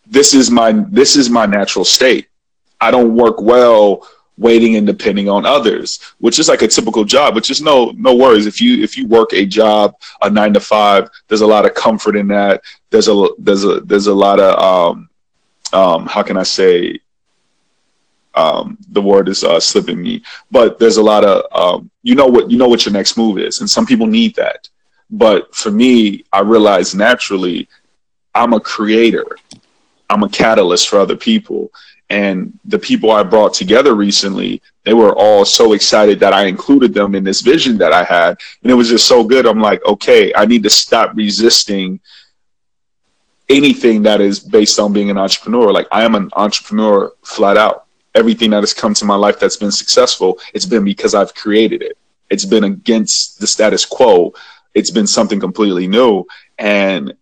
this 0.05 0.35
is 0.35 0.51
my 0.51 0.73
this 0.91 1.15
is 1.15 1.31
my 1.31 1.47
natural 1.47 1.85
state. 1.85 2.27
I 2.81 2.91
don't 2.91 3.15
work 3.15 3.41
well 3.41 4.09
waiting 4.39 4.77
and 4.77 4.87
depending 4.87 5.29
on 5.29 5.45
others, 5.45 6.01
which 6.19 6.39
is 6.39 6.49
like 6.49 6.63
a 6.63 6.69
typical 6.69 7.05
job. 7.05 7.35
But 7.35 7.45
just 7.45 7.63
no 7.63 7.93
no 7.97 8.15
worries. 8.15 8.47
If 8.47 8.61
you 8.61 8.83
if 8.83 8.97
you 8.97 9.07
work 9.07 9.33
a 9.33 9.45
job, 9.45 9.95
a 10.23 10.31
nine 10.31 10.55
to 10.55 10.61
five, 10.61 11.11
there's 11.27 11.43
a 11.43 11.47
lot 11.47 11.67
of 11.67 11.75
comfort 11.75 12.17
in 12.17 12.29
that. 12.29 12.63
There's 12.91 13.09
a 13.09 13.29
there's 13.39 13.65
a 13.65 13.81
there's 13.81 14.07
a 14.07 14.15
lot 14.15 14.41
of 14.41 14.59
um 14.63 15.09
um 15.73 16.07
how 16.07 16.23
can 16.23 16.37
I 16.37 16.45
say 16.45 17.01
um, 18.35 18.79
the 18.91 19.03
word 19.03 19.29
is 19.29 19.43
uh, 19.43 19.59
slipping 19.59 20.01
me, 20.01 20.23
but 20.51 20.79
there's 20.79 20.97
a 20.97 21.03
lot 21.03 21.25
of 21.25 21.45
um, 21.53 21.91
you 22.03 22.15
know 22.15 22.27
what 22.27 22.51
you 22.51 22.57
know 22.57 22.69
what 22.69 22.87
your 22.87 22.93
next 22.93 23.17
move 23.17 23.39
is, 23.39 23.61
and 23.61 23.69
some 23.69 23.85
people 23.85 24.07
need 24.07 24.35
that. 24.37 24.69
But 25.11 25.55
for 25.55 25.71
me, 25.71 26.25
I 26.33 26.41
realize 26.41 26.95
naturally, 26.95 27.69
I'm 28.35 28.53
a 28.53 28.61
creator. 28.61 29.27
I'm 30.11 30.23
a 30.23 30.29
catalyst 30.29 30.89
for 30.89 30.99
other 30.99 31.17
people, 31.17 31.71
and 32.11 32.59
the 32.65 32.79
people 32.79 33.11
I 33.11 33.23
brought 33.23 33.53
together 33.53 33.95
recently, 33.95 34.63
they 34.85 34.95
were 34.95 35.15
all 35.15 35.45
so 35.45 35.75
excited 35.75 36.19
that 36.21 36.33
I 36.33 36.47
included 36.47 36.95
them 36.95 37.15
in 37.15 37.23
this 37.23 37.43
vision 37.43 37.77
that 37.79 37.93
I 37.93 38.03
had. 38.03 38.39
And 38.63 38.71
it 38.71 38.75
was 38.75 38.89
just 38.89 39.07
so 39.07 39.23
good. 39.23 39.47
I'm 39.47 39.61
like, 39.61 39.85
okay, 39.85 40.33
I 40.35 40.47
need 40.47 40.63
to 40.63 40.71
stop 40.71 41.15
resisting 41.15 42.01
anything 43.49 44.03
that 44.03 44.21
is 44.21 44.41
based 44.41 44.79
on 44.79 44.93
being 44.93 45.11
an 45.11 45.19
entrepreneur. 45.19 45.71
Like 45.71 45.89
I 45.93 46.05
am 46.05 46.15
an 46.15 46.31
entrepreneur 46.35 47.13
flat 47.25 47.57
out. 47.57 47.85
Everything 48.15 48.51
that 48.51 48.61
has 48.63 48.73
come 48.73 48.95
to 48.95 49.05
my 49.05 49.15
life 49.15 49.39
that's 49.39 49.57
been 49.57 49.71
successful, 49.71 50.39
it's 50.55 50.67
been 50.67 50.85
because 50.85 51.15
I've 51.15 51.35
created 51.35 51.83
it. 51.83 51.99
It's 52.31 52.47
been 52.47 52.65
against 52.65 53.39
the 53.39 53.47
status 53.47 53.85
quo. 53.85 54.33
It's 54.75 54.91
been 54.91 55.07
something 55.07 55.41
completely 55.41 55.87
new. 55.87 56.25
And 56.59 57.15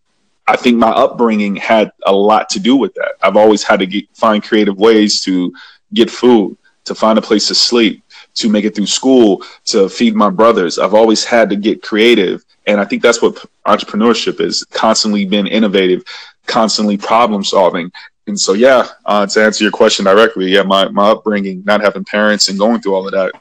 I 0.48 0.56
think 0.56 0.78
my 0.78 0.90
upbringing 0.90 1.56
had 1.56 1.90
a 2.04 2.12
lot 2.12 2.48
to 2.50 2.60
do 2.60 2.76
with 2.76 2.94
that. 2.94 3.12
I've 3.22 3.36
always 3.36 3.64
had 3.64 3.80
to 3.80 3.86
get, 3.86 4.04
find 4.14 4.42
creative 4.42 4.78
ways 4.78 5.22
to 5.24 5.52
get 5.92 6.10
food, 6.10 6.56
to 6.84 6.94
find 6.94 7.18
a 7.18 7.22
place 7.22 7.48
to 7.48 7.54
sleep, 7.54 8.04
to 8.34 8.48
make 8.48 8.64
it 8.64 8.74
through 8.74 8.86
school, 8.86 9.42
to 9.64 9.88
feed 9.88 10.14
my 10.14 10.30
brothers. 10.30 10.78
I've 10.78 10.94
always 10.94 11.24
had 11.24 11.50
to 11.50 11.56
get 11.56 11.82
creative. 11.82 12.44
And 12.66 12.80
I 12.80 12.84
think 12.84 13.02
that's 13.02 13.20
what 13.20 13.44
entrepreneurship 13.66 14.40
is 14.40 14.64
constantly 14.70 15.24
being 15.24 15.46
innovative, 15.46 16.04
constantly 16.46 16.96
problem 16.96 17.42
solving. 17.42 17.90
And 18.28 18.38
so, 18.38 18.52
yeah, 18.52 18.88
uh, 19.04 19.26
to 19.26 19.44
answer 19.44 19.64
your 19.64 19.72
question 19.72 20.04
directly, 20.04 20.52
yeah, 20.52 20.62
my, 20.62 20.88
my 20.88 21.10
upbringing, 21.10 21.62
not 21.64 21.80
having 21.80 22.04
parents 22.04 22.48
and 22.48 22.58
going 22.58 22.80
through 22.80 22.94
all 22.94 23.06
of 23.06 23.12
that 23.12 23.32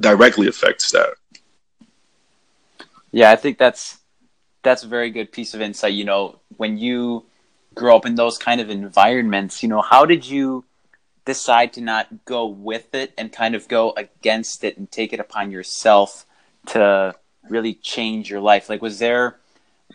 directly 0.00 0.46
affects 0.46 0.90
that. 0.92 1.14
Yeah, 3.10 3.30
I 3.30 3.36
think 3.36 3.58
that's 3.58 3.98
that's 4.62 4.82
a 4.84 4.88
very 4.88 5.10
good 5.10 5.32
piece 5.32 5.54
of 5.54 5.60
insight. 5.60 5.94
You 5.94 6.04
know, 6.04 6.38
when 6.56 6.78
you 6.78 7.24
grow 7.74 7.96
up 7.96 8.06
in 8.06 8.14
those 8.14 8.38
kind 8.38 8.60
of 8.60 8.70
environments, 8.70 9.62
you 9.62 9.68
know, 9.68 9.80
how 9.80 10.04
did 10.04 10.28
you 10.28 10.64
decide 11.24 11.72
to 11.74 11.80
not 11.80 12.24
go 12.24 12.46
with 12.46 12.94
it 12.94 13.12
and 13.16 13.32
kind 13.32 13.54
of 13.54 13.68
go 13.68 13.92
against 13.96 14.64
it 14.64 14.76
and 14.76 14.90
take 14.90 15.12
it 15.12 15.20
upon 15.20 15.50
yourself 15.50 16.26
to 16.66 17.14
really 17.48 17.74
change 17.74 18.30
your 18.30 18.40
life? 18.40 18.68
Like, 18.68 18.82
was 18.82 18.98
there, 18.98 19.36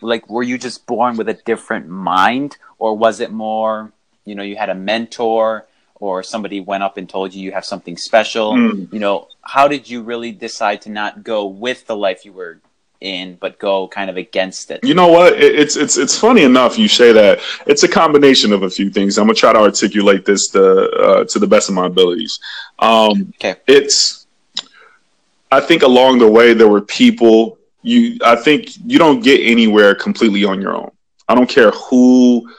like, 0.00 0.28
were 0.28 0.42
you 0.42 0.58
just 0.58 0.86
born 0.86 1.16
with 1.16 1.28
a 1.28 1.34
different 1.34 1.88
mind, 1.88 2.56
or 2.78 2.96
was 2.96 3.20
it 3.20 3.30
more, 3.30 3.92
you 4.24 4.34
know, 4.34 4.42
you 4.42 4.56
had 4.56 4.70
a 4.70 4.74
mentor? 4.74 5.66
Or 6.00 6.22
somebody 6.22 6.60
went 6.60 6.84
up 6.84 6.96
and 6.96 7.08
told 7.08 7.34
you 7.34 7.42
you 7.42 7.50
have 7.50 7.64
something 7.64 7.96
special. 7.96 8.52
Mm. 8.52 8.92
You 8.92 9.00
know, 9.00 9.26
how 9.42 9.66
did 9.66 9.90
you 9.90 10.02
really 10.02 10.30
decide 10.30 10.82
to 10.82 10.90
not 10.90 11.24
go 11.24 11.44
with 11.44 11.88
the 11.88 11.96
life 11.96 12.24
you 12.24 12.32
were 12.32 12.60
in 13.00 13.36
but 13.36 13.58
go 13.58 13.88
kind 13.88 14.10
of 14.10 14.16
against 14.16 14.70
it. 14.70 14.80
You 14.82 14.94
know 14.94 15.08
what? 15.08 15.34
It's 15.34 15.76
it's 15.76 15.96
it's 15.96 16.18
funny 16.18 16.42
enough 16.42 16.78
you 16.78 16.88
say 16.88 17.12
that. 17.12 17.40
It's 17.66 17.82
a 17.82 17.88
combination 17.88 18.52
of 18.52 18.62
a 18.62 18.70
few 18.70 18.90
things. 18.90 19.18
I'm 19.18 19.26
gonna 19.26 19.34
try 19.34 19.52
to 19.52 19.60
articulate 19.60 20.24
this 20.24 20.48
to 20.48 20.90
uh, 20.90 21.24
to 21.24 21.38
the 21.38 21.46
best 21.46 21.68
of 21.68 21.74
my 21.74 21.86
abilities. 21.86 22.38
Um 22.78 23.32
okay. 23.36 23.56
it's 23.66 24.26
i 25.50 25.60
think 25.60 25.82
along 25.82 26.18
the 26.18 26.28
way 26.28 26.52
there 26.52 26.68
were 26.68 26.82
people 26.82 27.58
you 27.82 28.18
i 28.22 28.36
think 28.36 28.76
you 28.84 28.98
don't 28.98 29.20
get 29.24 29.40
anywhere 29.40 29.94
completely 29.94 30.44
on 30.44 30.60
your 30.60 30.74
own. 30.74 30.90
I 31.28 31.34
don't 31.34 31.48
care 31.48 31.70
who 31.70 32.50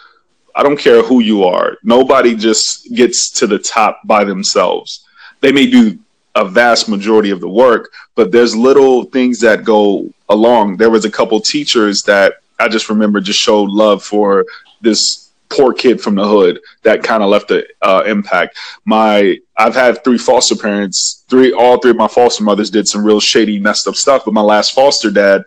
i 0.55 0.63
don't 0.63 0.79
care 0.79 1.03
who 1.03 1.19
you 1.19 1.43
are. 1.43 1.77
Nobody 1.83 2.35
just 2.35 2.93
gets 2.93 3.29
to 3.31 3.47
the 3.47 3.59
top 3.59 4.01
by 4.05 4.23
themselves. 4.23 5.05
They 5.41 5.51
may 5.51 5.69
do 5.69 5.99
a 6.35 6.45
vast 6.45 6.87
majority 6.87 7.31
of 7.31 7.41
the 7.41 7.49
work, 7.49 7.91
but 8.15 8.31
there's 8.31 8.55
little 8.55 9.05
things 9.05 9.39
that 9.39 9.63
go 9.63 10.09
along. 10.29 10.77
There 10.77 10.89
was 10.89 11.05
a 11.05 11.11
couple 11.11 11.39
teachers 11.39 12.03
that 12.03 12.35
I 12.59 12.67
just 12.67 12.89
remember 12.89 13.19
just 13.19 13.39
showed 13.39 13.69
love 13.69 14.03
for 14.03 14.45
this 14.81 15.29
poor 15.49 15.73
kid 15.73 15.99
from 15.99 16.15
the 16.15 16.27
hood 16.27 16.59
that 16.83 17.03
kind 17.03 17.23
of 17.23 17.29
left 17.29 17.51
an 17.51 17.63
uh, 17.81 18.03
impact. 18.05 18.57
My 18.85 19.37
I've 19.57 19.75
had 19.75 20.03
three 20.03 20.17
foster 20.17 20.55
parents. 20.55 21.25
Three 21.27 21.51
all 21.51 21.79
three 21.79 21.91
of 21.91 21.97
my 21.97 22.07
foster 22.07 22.43
mothers 22.43 22.69
did 22.69 22.87
some 22.87 23.03
real 23.03 23.19
shady, 23.19 23.59
messed 23.59 23.87
up 23.87 23.95
stuff. 23.95 24.25
But 24.25 24.33
my 24.33 24.41
last 24.41 24.73
foster 24.73 25.11
dad, 25.11 25.43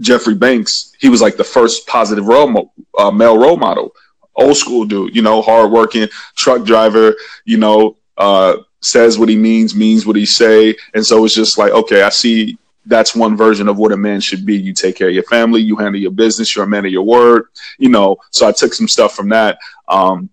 Jeffrey 0.00 0.34
Banks, 0.34 0.92
he 0.98 1.08
was 1.08 1.20
like 1.20 1.36
the 1.36 1.44
first 1.44 1.86
positive 1.86 2.26
role 2.26 2.48
mo- 2.48 2.72
uh, 2.98 3.10
male 3.10 3.38
role 3.38 3.56
model. 3.56 3.92
Old 4.36 4.56
school 4.56 4.84
dude, 4.86 5.14
you 5.14 5.22
know, 5.22 5.42
hardworking 5.42 6.08
truck 6.34 6.64
driver, 6.64 7.14
you 7.44 7.58
know, 7.58 7.96
uh, 8.16 8.56
says 8.82 9.18
what 9.18 9.28
he 9.28 9.36
means, 9.36 9.74
means 9.74 10.06
what 10.06 10.16
he 10.16 10.26
say, 10.26 10.76
and 10.94 11.04
so 11.04 11.24
it's 11.24 11.34
just 11.34 11.58
like, 11.58 11.72
okay, 11.72 12.02
I 12.02 12.08
see 12.08 12.58
that's 12.86 13.14
one 13.14 13.36
version 13.36 13.68
of 13.68 13.78
what 13.78 13.92
a 13.92 13.96
man 13.96 14.20
should 14.20 14.46
be. 14.46 14.56
You 14.56 14.72
take 14.72 14.96
care 14.96 15.08
of 15.08 15.14
your 15.14 15.24
family, 15.24 15.60
you 15.60 15.76
handle 15.76 16.00
your 16.00 16.10
business, 16.10 16.54
you're 16.54 16.64
a 16.64 16.68
man 16.68 16.86
of 16.86 16.92
your 16.92 17.04
word, 17.04 17.44
you 17.78 17.88
know. 17.88 18.16
So 18.30 18.48
I 18.48 18.52
took 18.52 18.72
some 18.72 18.88
stuff 18.88 19.14
from 19.14 19.28
that. 19.30 19.58
Um, 19.88 20.30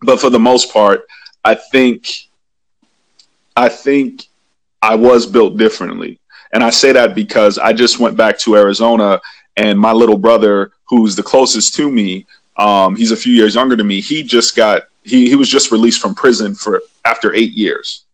but 0.00 0.20
for 0.20 0.30
the 0.30 0.38
most 0.38 0.72
part, 0.72 1.06
I 1.44 1.54
think 1.54 2.08
I 3.56 3.68
think 3.68 4.26
I 4.82 4.94
was 4.94 5.26
built 5.26 5.56
differently. 5.56 6.18
And 6.52 6.62
I 6.62 6.70
say 6.70 6.92
that 6.92 7.14
because 7.14 7.58
I 7.58 7.72
just 7.72 7.98
went 7.98 8.16
back 8.16 8.38
to 8.40 8.56
Arizona 8.56 9.20
and 9.56 9.78
my 9.78 9.92
little 9.92 10.18
brother, 10.18 10.72
who's 10.88 11.16
the 11.16 11.22
closest 11.22 11.74
to 11.74 11.90
me, 11.90 12.26
um, 12.56 12.96
he's 12.96 13.10
a 13.10 13.16
few 13.16 13.32
years 13.32 13.54
younger 13.54 13.76
than 13.76 13.86
me, 13.86 14.00
he 14.00 14.22
just 14.22 14.56
got 14.56 14.84
he 15.02 15.28
he 15.28 15.36
was 15.36 15.48
just 15.48 15.70
released 15.70 16.00
from 16.00 16.14
prison 16.14 16.54
for 16.54 16.82
after 17.04 17.34
eight 17.34 17.52
years. 17.52 18.04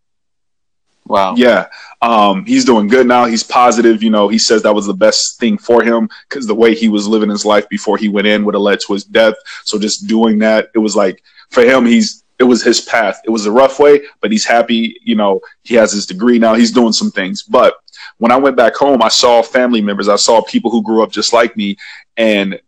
Wow. 1.06 1.34
Yeah. 1.36 1.66
Um, 2.02 2.44
he's 2.46 2.64
doing 2.64 2.86
good 2.86 3.06
now. 3.06 3.24
He's 3.24 3.42
positive. 3.42 4.02
You 4.02 4.10
know, 4.10 4.28
he 4.28 4.38
says 4.38 4.62
that 4.62 4.74
was 4.74 4.86
the 4.86 4.94
best 4.94 5.40
thing 5.40 5.58
for 5.58 5.82
him 5.82 6.08
because 6.28 6.46
the 6.46 6.54
way 6.54 6.74
he 6.74 6.88
was 6.88 7.08
living 7.08 7.28
his 7.28 7.44
life 7.44 7.68
before 7.68 7.98
he 7.98 8.08
went 8.08 8.28
in 8.28 8.44
would 8.44 8.54
have 8.54 8.62
led 8.62 8.80
to 8.86 8.92
his 8.92 9.04
death. 9.04 9.34
So 9.64 9.78
just 9.78 10.06
doing 10.06 10.38
that, 10.38 10.68
it 10.74 10.78
was 10.78 10.94
like 10.94 11.22
for 11.50 11.62
him, 11.62 11.84
he's 11.84 12.22
it 12.38 12.44
was 12.44 12.62
his 12.62 12.80
path. 12.80 13.20
It 13.24 13.30
was 13.30 13.44
a 13.44 13.52
rough 13.52 13.78
way, 13.78 14.02
but 14.20 14.30
he's 14.30 14.46
happy. 14.46 14.98
You 15.02 15.16
know, 15.16 15.40
he 15.62 15.74
has 15.74 15.92
his 15.92 16.06
degree 16.06 16.38
now. 16.38 16.54
He's 16.54 16.72
doing 16.72 16.92
some 16.92 17.10
things. 17.10 17.42
But 17.42 17.74
when 18.16 18.32
I 18.32 18.36
went 18.36 18.56
back 18.56 18.74
home, 18.74 19.02
I 19.02 19.08
saw 19.08 19.42
family 19.42 19.82
members. 19.82 20.08
I 20.08 20.16
saw 20.16 20.40
people 20.42 20.70
who 20.70 20.82
grew 20.82 21.02
up 21.02 21.10
just 21.10 21.32
like 21.32 21.56
me, 21.56 21.76
and 22.16 22.58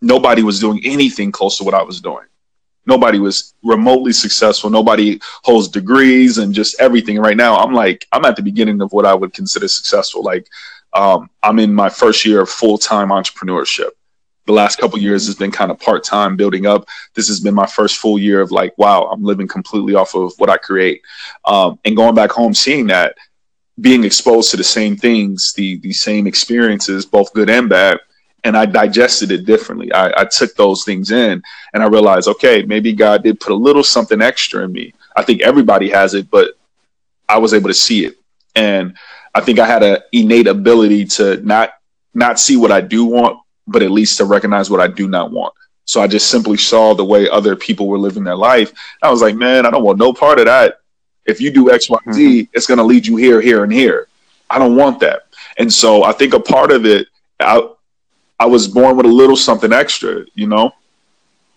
nobody 0.00 0.42
was 0.42 0.60
doing 0.60 0.80
anything 0.84 1.32
close 1.32 1.58
to 1.58 1.64
what 1.64 1.74
I 1.74 1.82
was 1.82 2.00
doing 2.00 2.24
nobody 2.88 3.18
was 3.18 3.54
remotely 3.62 4.12
successful. 4.12 4.70
Nobody 4.70 5.20
holds 5.44 5.68
degrees 5.68 6.38
and 6.38 6.54
just 6.54 6.80
everything. 6.80 7.18
Right 7.18 7.36
now, 7.36 7.56
I'm 7.56 7.74
like, 7.74 8.06
I'm 8.12 8.24
at 8.24 8.34
the 8.34 8.42
beginning 8.42 8.80
of 8.80 8.92
what 8.92 9.04
I 9.04 9.14
would 9.14 9.34
consider 9.34 9.68
successful. 9.68 10.24
Like, 10.24 10.48
um, 10.94 11.28
I'm 11.42 11.58
in 11.58 11.72
my 11.72 11.90
first 11.90 12.24
year 12.24 12.40
of 12.40 12.48
full 12.48 12.78
time 12.78 13.10
entrepreneurship. 13.10 13.90
The 14.46 14.54
last 14.54 14.78
couple 14.78 14.98
years 14.98 15.26
has 15.26 15.34
been 15.34 15.50
kind 15.50 15.70
of 15.70 15.78
part 15.78 16.02
time 16.02 16.34
building 16.34 16.64
up. 16.64 16.88
This 17.14 17.28
has 17.28 17.38
been 17.38 17.54
my 17.54 17.66
first 17.66 17.98
full 17.98 18.18
year 18.18 18.40
of 18.40 18.50
like, 18.50 18.76
wow, 18.78 19.02
I'm 19.12 19.22
living 19.22 19.46
completely 19.46 19.94
off 19.94 20.14
of 20.14 20.32
what 20.38 20.48
I 20.48 20.56
create. 20.56 21.02
Um, 21.44 21.78
and 21.84 21.94
going 21.94 22.14
back 22.14 22.30
home, 22.30 22.54
seeing 22.54 22.86
that, 22.86 23.14
being 23.78 24.04
exposed 24.04 24.50
to 24.50 24.56
the 24.56 24.64
same 24.64 24.96
things, 24.96 25.52
the 25.52 25.78
the 25.80 25.92
same 25.92 26.26
experiences, 26.26 27.04
both 27.04 27.34
good 27.34 27.50
and 27.50 27.68
bad, 27.68 27.98
and 28.48 28.56
I 28.56 28.64
digested 28.64 29.30
it 29.30 29.44
differently. 29.44 29.92
I, 29.92 30.22
I, 30.22 30.24
took 30.24 30.56
those 30.56 30.82
things 30.82 31.10
in 31.10 31.42
and 31.74 31.82
I 31.82 31.86
realized, 31.86 32.28
okay, 32.28 32.62
maybe 32.62 32.94
God 32.94 33.22
did 33.22 33.40
put 33.40 33.52
a 33.52 33.54
little 33.54 33.84
something 33.84 34.22
extra 34.22 34.64
in 34.64 34.72
me. 34.72 34.94
I 35.14 35.22
think 35.22 35.42
everybody 35.42 35.90
has 35.90 36.14
it, 36.14 36.30
but 36.30 36.56
I 37.28 37.36
was 37.36 37.52
able 37.52 37.68
to 37.68 37.74
see 37.74 38.06
it. 38.06 38.16
And 38.56 38.96
I 39.34 39.42
think 39.42 39.58
I 39.58 39.66
had 39.66 39.82
an 39.82 39.98
innate 40.12 40.46
ability 40.46 41.04
to 41.16 41.36
not 41.42 41.74
not 42.14 42.40
see 42.40 42.56
what 42.56 42.72
I 42.72 42.80
do 42.80 43.04
want, 43.04 43.38
but 43.66 43.82
at 43.82 43.90
least 43.90 44.16
to 44.16 44.24
recognize 44.24 44.70
what 44.70 44.80
I 44.80 44.88
do 44.88 45.08
not 45.08 45.30
want. 45.30 45.52
So 45.84 46.00
I 46.00 46.06
just 46.06 46.30
simply 46.30 46.56
saw 46.56 46.94
the 46.94 47.04
way 47.04 47.28
other 47.28 47.54
people 47.54 47.86
were 47.86 47.98
living 47.98 48.24
their 48.24 48.34
life. 48.34 48.72
I 49.02 49.10
was 49.10 49.20
like, 49.20 49.34
man, 49.34 49.66
I 49.66 49.70
don't 49.70 49.84
want 49.84 49.98
no 49.98 50.14
part 50.14 50.38
of 50.38 50.46
that. 50.46 50.80
If 51.26 51.38
you 51.38 51.50
do 51.50 51.70
X, 51.70 51.90
Y, 51.90 51.98
Z, 52.12 52.42
mm-hmm. 52.42 52.50
it's 52.54 52.66
going 52.66 52.78
to 52.78 52.84
lead 52.84 53.06
you 53.06 53.16
here, 53.16 53.42
here, 53.42 53.62
and 53.62 53.72
here. 53.72 54.08
I 54.48 54.58
don't 54.58 54.74
want 54.74 55.00
that. 55.00 55.26
And 55.58 55.70
so 55.70 56.02
I 56.02 56.12
think 56.12 56.32
a 56.32 56.40
part 56.40 56.72
of 56.72 56.86
it, 56.86 57.08
I, 57.38 57.68
I 58.38 58.46
was 58.46 58.68
born 58.68 58.96
with 58.96 59.06
a 59.06 59.10
little 59.10 59.36
something 59.36 59.72
extra, 59.72 60.24
you 60.34 60.46
know. 60.46 60.72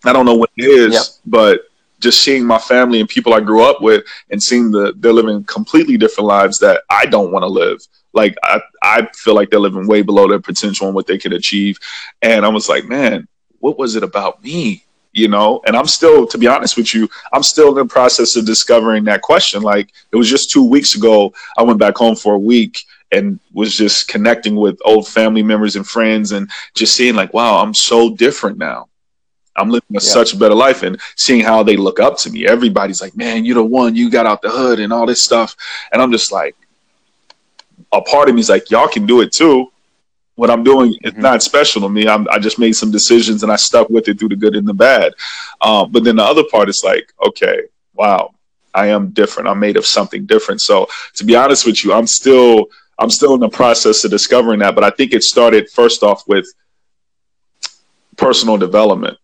I 0.03 0.13
don't 0.13 0.25
know 0.25 0.33
what 0.35 0.49
it 0.57 0.65
is, 0.65 0.93
yep. 0.93 1.03
but 1.25 1.61
just 1.99 2.23
seeing 2.23 2.43
my 2.43 2.57
family 2.57 2.99
and 2.99 3.07
people 3.07 3.33
I 3.33 3.39
grew 3.39 3.63
up 3.63 3.81
with 3.81 4.03
and 4.31 4.41
seeing 4.41 4.71
the 4.71 4.93
they're 4.97 5.13
living 5.13 5.43
completely 5.43 5.97
different 5.97 6.27
lives 6.27 6.59
that 6.59 6.81
I 6.89 7.05
don't 7.05 7.31
want 7.31 7.43
to 7.43 7.47
live. 7.47 7.79
Like 8.13 8.35
I, 8.43 8.59
I 8.81 9.07
feel 9.13 9.35
like 9.35 9.49
they're 9.49 9.59
living 9.59 9.87
way 9.87 10.01
below 10.01 10.27
their 10.27 10.39
potential 10.39 10.87
and 10.87 10.95
what 10.95 11.07
they 11.07 11.17
can 11.17 11.33
achieve. 11.33 11.77
And 12.21 12.43
I 12.43 12.49
was 12.49 12.67
like, 12.67 12.85
man, 12.85 13.27
what 13.59 13.77
was 13.77 13.95
it 13.95 14.03
about 14.03 14.43
me? 14.43 14.83
You 15.13 15.27
know, 15.27 15.61
and 15.65 15.75
I'm 15.75 15.87
still, 15.87 16.25
to 16.25 16.37
be 16.37 16.47
honest 16.47 16.77
with 16.77 16.95
you, 16.95 17.07
I'm 17.33 17.43
still 17.43 17.69
in 17.69 17.75
the 17.75 17.85
process 17.85 18.35
of 18.37 18.45
discovering 18.45 19.03
that 19.05 19.21
question. 19.21 19.61
Like 19.61 19.91
it 20.11 20.15
was 20.15 20.29
just 20.29 20.49
two 20.49 20.63
weeks 20.63 20.95
ago, 20.95 21.33
I 21.57 21.63
went 21.63 21.79
back 21.79 21.97
home 21.97 22.15
for 22.15 22.33
a 22.33 22.39
week 22.39 22.83
and 23.11 23.39
was 23.53 23.75
just 23.75 24.07
connecting 24.07 24.55
with 24.55 24.79
old 24.85 25.07
family 25.07 25.43
members 25.43 25.75
and 25.75 25.85
friends 25.85 26.31
and 26.31 26.49
just 26.75 26.95
seeing 26.95 27.15
like, 27.15 27.33
wow, 27.33 27.61
I'm 27.61 27.73
so 27.73 28.15
different 28.15 28.57
now. 28.57 28.87
I'm 29.57 29.69
living 29.69 29.89
a 29.91 29.93
yeah. 29.95 29.99
such 29.99 30.33
a 30.33 30.37
better 30.37 30.55
life 30.55 30.83
and 30.83 30.99
seeing 31.15 31.41
how 31.41 31.61
they 31.61 31.75
look 31.75 31.99
up 31.99 32.17
to 32.19 32.29
me. 32.29 32.47
Everybody's 32.47 33.01
like, 33.01 33.15
man, 33.17 33.43
you're 33.43 33.55
the 33.55 33.63
one, 33.63 33.95
you 33.95 34.09
got 34.09 34.25
out 34.25 34.41
the 34.41 34.49
hood 34.49 34.79
and 34.79 34.93
all 34.93 35.05
this 35.05 35.21
stuff. 35.21 35.55
And 35.91 36.01
I'm 36.01 36.11
just 36.11 36.31
like, 36.31 36.55
a 37.91 38.01
part 38.01 38.29
of 38.29 38.35
me 38.35 38.41
is 38.41 38.49
like, 38.49 38.71
y'all 38.71 38.87
can 38.87 39.05
do 39.05 39.21
it 39.21 39.33
too. 39.33 39.71
What 40.35 40.49
I'm 40.49 40.63
doing 40.63 40.95
is 41.03 41.11
mm-hmm. 41.11 41.21
not 41.21 41.43
special 41.43 41.81
to 41.81 41.89
me. 41.89 42.07
I'm, 42.07 42.27
i 42.31 42.39
just 42.39 42.59
made 42.59 42.71
some 42.73 42.91
decisions 42.91 43.43
and 43.43 43.51
I 43.51 43.57
stuck 43.57 43.89
with 43.89 44.07
it 44.07 44.17
through 44.17 44.29
the 44.29 44.37
good 44.37 44.55
and 44.55 44.67
the 44.67 44.73
bad. 44.73 45.13
Um, 45.59 45.91
but 45.91 46.05
then 46.05 46.15
the 46.15 46.23
other 46.23 46.43
part 46.49 46.69
is 46.69 46.83
like, 46.85 47.11
okay, 47.27 47.63
wow, 47.93 48.33
I 48.73 48.87
am 48.87 49.09
different. 49.09 49.49
I'm 49.49 49.59
made 49.59 49.75
of 49.75 49.85
something 49.85 50.25
different. 50.25 50.61
So 50.61 50.87
to 51.15 51.25
be 51.25 51.35
honest 51.35 51.65
with 51.65 51.83
you, 51.83 51.91
I'm 51.91 52.07
still 52.07 52.67
I'm 53.01 53.09
still 53.09 53.33
in 53.33 53.39
the 53.39 53.49
process 53.49 54.05
of 54.05 54.11
discovering 54.11 54.59
that, 54.59 54.75
but 54.75 54.83
I 54.83 54.91
think 54.91 55.11
it 55.11 55.23
started 55.23 55.71
first 55.71 56.03
off 56.03 56.27
with 56.27 56.45
personal 58.15 58.57
development. 58.57 59.17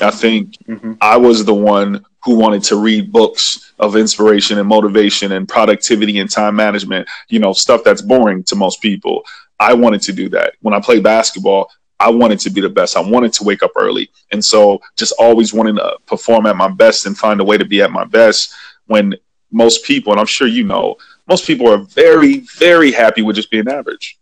I 0.00 0.12
think 0.12 0.52
mm-hmm. 0.68 0.92
I 1.00 1.16
was 1.16 1.44
the 1.44 1.54
one 1.54 2.04
who 2.22 2.36
wanted 2.36 2.62
to 2.64 2.76
read 2.76 3.10
books 3.10 3.72
of 3.80 3.96
inspiration 3.96 4.58
and 4.58 4.68
motivation 4.68 5.32
and 5.32 5.48
productivity 5.48 6.20
and 6.20 6.30
time 6.30 6.54
management, 6.54 7.08
you 7.28 7.40
know, 7.40 7.52
stuff 7.52 7.82
that's 7.82 8.02
boring 8.02 8.44
to 8.44 8.54
most 8.54 8.80
people. 8.80 9.24
I 9.58 9.74
wanted 9.74 10.02
to 10.02 10.12
do 10.12 10.28
that. 10.28 10.54
When 10.60 10.72
I 10.72 10.80
played 10.80 11.02
basketball, 11.02 11.68
I 11.98 12.10
wanted 12.10 12.38
to 12.40 12.50
be 12.50 12.60
the 12.60 12.68
best. 12.68 12.96
I 12.96 13.00
wanted 13.00 13.32
to 13.34 13.44
wake 13.44 13.64
up 13.64 13.72
early. 13.74 14.10
And 14.30 14.44
so 14.44 14.80
just 14.96 15.12
always 15.18 15.52
wanting 15.52 15.76
to 15.76 15.96
perform 16.06 16.46
at 16.46 16.56
my 16.56 16.68
best 16.68 17.06
and 17.06 17.18
find 17.18 17.40
a 17.40 17.44
way 17.44 17.58
to 17.58 17.64
be 17.64 17.82
at 17.82 17.90
my 17.90 18.04
best 18.04 18.54
when 18.86 19.16
most 19.50 19.84
people, 19.84 20.12
and 20.12 20.20
I'm 20.20 20.26
sure 20.26 20.46
you 20.46 20.62
know, 20.62 20.96
most 21.28 21.46
people 21.46 21.68
are 21.68 21.78
very, 21.78 22.40
very 22.58 22.92
happy 22.92 23.22
with 23.22 23.36
just 23.36 23.50
being 23.50 23.68
average. 23.68 24.18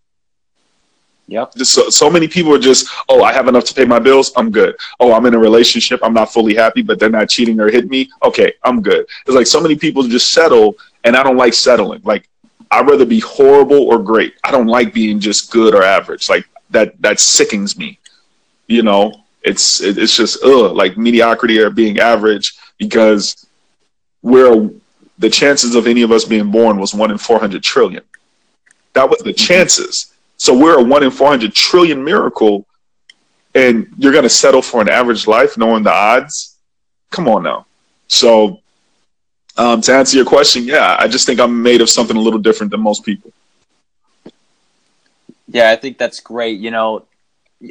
Yep. 1.26 1.54
Just 1.54 1.72
so, 1.72 1.88
so 1.88 2.10
many 2.10 2.28
people 2.28 2.54
are 2.54 2.58
just, 2.58 2.86
oh, 3.08 3.22
I 3.22 3.32
have 3.32 3.48
enough 3.48 3.64
to 3.64 3.74
pay 3.74 3.84
my 3.84 3.98
bills. 3.98 4.32
I'm 4.36 4.50
good. 4.50 4.76
Oh, 5.00 5.12
I'm 5.14 5.24
in 5.26 5.34
a 5.34 5.38
relationship. 5.38 6.00
I'm 6.02 6.12
not 6.12 6.32
fully 6.32 6.54
happy, 6.54 6.82
but 6.82 6.98
they're 6.98 7.08
not 7.08 7.30
cheating 7.30 7.58
or 7.60 7.70
hitting 7.70 7.88
me. 7.88 8.10
Okay, 8.22 8.52
I'm 8.62 8.82
good. 8.82 9.06
It's 9.26 9.34
like 9.34 9.46
so 9.46 9.60
many 9.60 9.76
people 9.76 10.02
just 10.02 10.32
settle, 10.32 10.76
and 11.04 11.16
I 11.16 11.22
don't 11.22 11.36
like 11.36 11.54
settling. 11.54 12.02
Like 12.04 12.28
I'd 12.70 12.88
rather 12.88 13.06
be 13.06 13.20
horrible 13.20 13.84
or 13.84 13.98
great. 14.02 14.34
I 14.44 14.50
don't 14.50 14.66
like 14.66 14.92
being 14.92 15.18
just 15.18 15.50
good 15.50 15.74
or 15.74 15.82
average. 15.82 16.28
Like 16.28 16.46
that 16.70 17.00
that 17.00 17.20
sickens 17.20 17.78
me. 17.78 17.98
You 18.66 18.82
know, 18.82 19.24
it's 19.42 19.80
it's 19.80 20.16
just 20.16 20.42
ugh, 20.44 20.74
like 20.74 20.98
mediocrity 20.98 21.58
or 21.58 21.70
being 21.70 22.00
average 22.00 22.54
because 22.78 23.46
we're 24.22 24.70
the 25.18 25.30
chances 25.30 25.74
of 25.74 25.86
any 25.86 26.02
of 26.02 26.10
us 26.10 26.24
being 26.24 26.50
born 26.50 26.78
was 26.78 26.94
one 26.94 27.10
in 27.10 27.18
four 27.18 27.38
hundred 27.38 27.62
trillion. 27.62 28.02
That 28.94 29.08
was 29.08 29.20
the 29.20 29.30
mm-hmm. 29.30 29.36
chances. 29.36 30.12
So 30.36 30.56
we're 30.56 30.78
a 30.78 30.82
one 30.82 31.02
in 31.02 31.10
four 31.10 31.28
hundred 31.28 31.54
trillion 31.54 32.02
miracle, 32.02 32.66
and 33.54 33.86
you're 33.98 34.12
gonna 34.12 34.28
settle 34.28 34.62
for 34.62 34.80
an 34.80 34.88
average 34.88 35.26
life 35.26 35.56
knowing 35.56 35.82
the 35.84 35.92
odds. 35.92 36.56
Come 37.10 37.28
on 37.28 37.42
now. 37.44 37.66
So 38.08 38.60
um, 39.56 39.80
to 39.82 39.94
answer 39.94 40.16
your 40.16 40.26
question, 40.26 40.64
yeah, 40.64 40.96
I 40.98 41.06
just 41.06 41.26
think 41.26 41.38
I'm 41.40 41.62
made 41.62 41.80
of 41.80 41.88
something 41.88 42.16
a 42.16 42.20
little 42.20 42.40
different 42.40 42.72
than 42.72 42.80
most 42.80 43.04
people. 43.04 43.32
Yeah, 45.46 45.70
I 45.70 45.76
think 45.76 45.98
that's 45.98 46.18
great. 46.18 46.58
You 46.58 46.72
know, 46.72 47.04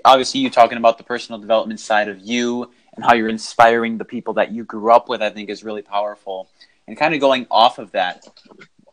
obviously, 0.06 0.40
you 0.40 0.50
talking 0.50 0.78
about 0.78 0.98
the 0.98 1.04
personal 1.04 1.40
development 1.40 1.82
side 1.82 2.08
of 2.08 2.22
you 2.22 2.72
and 2.96 3.04
how 3.04 3.14
you're 3.14 3.28
inspiring 3.28 3.98
the 3.98 4.06
people 4.06 4.36
that 4.36 4.52
you 4.52 4.64
grew 4.64 4.92
up 4.92 5.10
with, 5.10 5.22
I 5.22 5.30
think 5.30 5.50
is 5.50 5.64
really 5.64 5.82
powerful. 5.82 6.48
And 6.88 6.98
kind 6.98 7.14
of 7.14 7.22
going 7.22 7.48
off 7.50 7.80
of 7.80 7.92
that, 7.92 8.26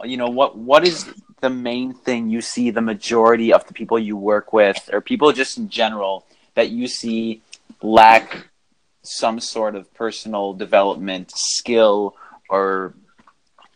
you 0.04 0.16
know, 0.16 0.28
what 0.28 0.56
what 0.56 0.86
is 0.86 1.12
the 1.40 1.50
main 1.50 1.92
thing 1.94 2.30
you 2.30 2.40
see 2.40 2.70
the 2.70 2.80
majority 2.80 3.52
of 3.52 3.66
the 3.66 3.74
people 3.74 3.98
you 3.98 4.16
work 4.16 4.52
with, 4.52 4.88
or 4.92 5.00
people 5.00 5.32
just 5.32 5.58
in 5.58 5.68
general, 5.68 6.24
that 6.54 6.70
you 6.70 6.86
see 6.86 7.42
lack 7.82 8.48
some 9.02 9.40
sort 9.40 9.74
of 9.74 9.92
personal 9.94 10.52
development 10.54 11.32
skill 11.34 12.14
or 12.48 12.94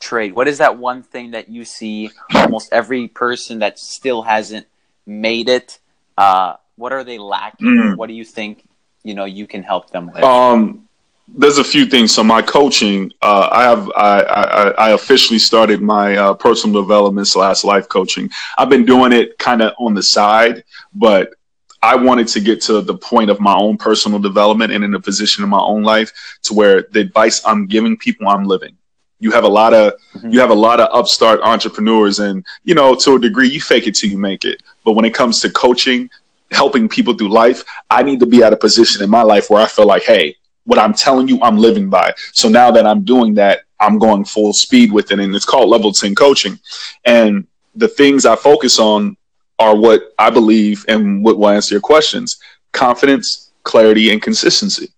trait? 0.00 0.34
What 0.34 0.48
is 0.48 0.58
that 0.58 0.78
one 0.78 1.02
thing 1.02 1.32
that 1.32 1.48
you 1.48 1.64
see 1.64 2.10
almost 2.34 2.72
every 2.72 3.08
person 3.08 3.60
that 3.60 3.78
still 3.78 4.22
hasn't 4.22 4.66
made 5.06 5.48
it? 5.48 5.78
Uh, 6.16 6.54
what 6.76 6.92
are 6.92 7.04
they 7.04 7.18
lacking? 7.18 7.66
Mm. 7.66 7.96
What 7.96 8.08
do 8.08 8.14
you 8.14 8.24
think 8.24 8.64
you 9.02 9.14
know 9.14 9.24
you 9.24 9.46
can 9.46 9.62
help 9.62 9.90
them 9.90 10.10
with? 10.12 10.22
Um, 10.22 10.88
there's 11.28 11.58
a 11.58 11.64
few 11.64 11.86
things. 11.86 12.14
So 12.14 12.22
my 12.22 12.42
coaching, 12.42 13.12
uh, 13.22 13.48
I 13.50 13.62
have 13.64 13.90
I, 13.96 14.20
I, 14.20 14.70
I, 14.70 14.90
officially 14.90 15.38
started 15.38 15.80
my 15.80 16.16
uh, 16.16 16.34
personal 16.34 16.82
development 16.82 17.26
slash 17.26 17.64
life 17.64 17.88
coaching. 17.88 18.30
I've 18.58 18.68
been 18.68 18.84
doing 18.84 19.12
it 19.12 19.38
kind 19.38 19.62
of 19.62 19.72
on 19.78 19.94
the 19.94 20.02
side, 20.02 20.64
but 20.94 21.34
I 21.82 21.96
wanted 21.96 22.28
to 22.28 22.40
get 22.40 22.60
to 22.62 22.80
the 22.80 22.96
point 22.96 23.30
of 23.30 23.40
my 23.40 23.54
own 23.54 23.78
personal 23.78 24.18
development 24.18 24.72
and 24.72 24.84
in 24.84 24.94
a 24.94 25.00
position 25.00 25.42
in 25.44 25.50
my 25.50 25.60
own 25.60 25.82
life 25.82 26.12
to 26.42 26.54
where 26.54 26.82
the 26.92 27.00
advice 27.00 27.42
I'm 27.46 27.66
giving 27.66 27.96
people, 27.96 28.28
I'm 28.28 28.44
living 28.44 28.76
you 29.20 29.30
have 29.30 29.44
a 29.44 29.48
lot 29.48 29.72
of 29.72 29.94
mm-hmm. 30.14 30.30
you 30.30 30.40
have 30.40 30.50
a 30.50 30.54
lot 30.54 30.80
of 30.80 30.88
upstart 30.92 31.40
entrepreneurs 31.42 32.18
and 32.18 32.44
you 32.64 32.74
know 32.74 32.94
to 32.94 33.14
a 33.14 33.18
degree 33.18 33.48
you 33.48 33.60
fake 33.60 33.86
it 33.86 33.94
till 33.94 34.10
you 34.10 34.18
make 34.18 34.44
it 34.44 34.62
but 34.84 34.92
when 34.92 35.04
it 35.04 35.14
comes 35.14 35.40
to 35.40 35.50
coaching 35.50 36.10
helping 36.50 36.88
people 36.88 37.14
through 37.14 37.30
life 37.30 37.64
i 37.90 38.02
need 38.02 38.20
to 38.20 38.26
be 38.26 38.42
at 38.42 38.52
a 38.52 38.56
position 38.56 39.02
in 39.02 39.08
my 39.08 39.22
life 39.22 39.48
where 39.48 39.62
i 39.62 39.66
feel 39.66 39.86
like 39.86 40.02
hey 40.02 40.36
what 40.64 40.78
i'm 40.78 40.92
telling 40.92 41.28
you 41.28 41.38
i'm 41.42 41.56
living 41.56 41.88
by 41.88 42.12
so 42.32 42.48
now 42.48 42.70
that 42.70 42.86
i'm 42.86 43.02
doing 43.04 43.34
that 43.34 43.62
i'm 43.80 43.98
going 43.98 44.24
full 44.24 44.52
speed 44.52 44.92
with 44.92 45.10
it 45.10 45.20
and 45.20 45.34
it's 45.34 45.44
called 45.44 45.68
level 45.68 45.92
10 45.92 46.14
coaching 46.14 46.58
and 47.04 47.46
the 47.74 47.88
things 47.88 48.26
i 48.26 48.36
focus 48.36 48.78
on 48.78 49.16
are 49.58 49.76
what 49.76 50.14
i 50.18 50.30
believe 50.30 50.84
and 50.88 51.24
what 51.24 51.38
will 51.38 51.48
answer 51.48 51.74
your 51.74 51.80
questions 51.80 52.38
confidence 52.72 53.52
clarity 53.62 54.12
and 54.12 54.22
consistency 54.22 54.88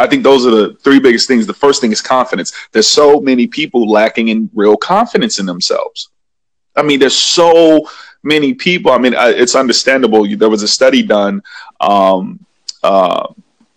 I 0.00 0.06
think 0.06 0.22
those 0.22 0.46
are 0.46 0.50
the 0.50 0.74
three 0.76 0.98
biggest 0.98 1.28
things. 1.28 1.46
The 1.46 1.52
first 1.52 1.82
thing 1.82 1.92
is 1.92 2.00
confidence. 2.00 2.54
There's 2.72 2.88
so 2.88 3.20
many 3.20 3.46
people 3.46 3.86
lacking 3.86 4.28
in 4.28 4.48
real 4.54 4.76
confidence 4.76 5.38
in 5.38 5.44
themselves. 5.44 6.08
I 6.74 6.82
mean, 6.82 6.98
there's 6.98 7.16
so 7.16 7.86
many 8.22 8.54
people. 8.54 8.92
I 8.92 8.98
mean, 8.98 9.12
it's 9.14 9.54
understandable. 9.54 10.26
There 10.26 10.48
was 10.48 10.62
a 10.62 10.68
study 10.68 11.02
done 11.02 11.42
um, 11.82 12.44
uh, 12.82 13.26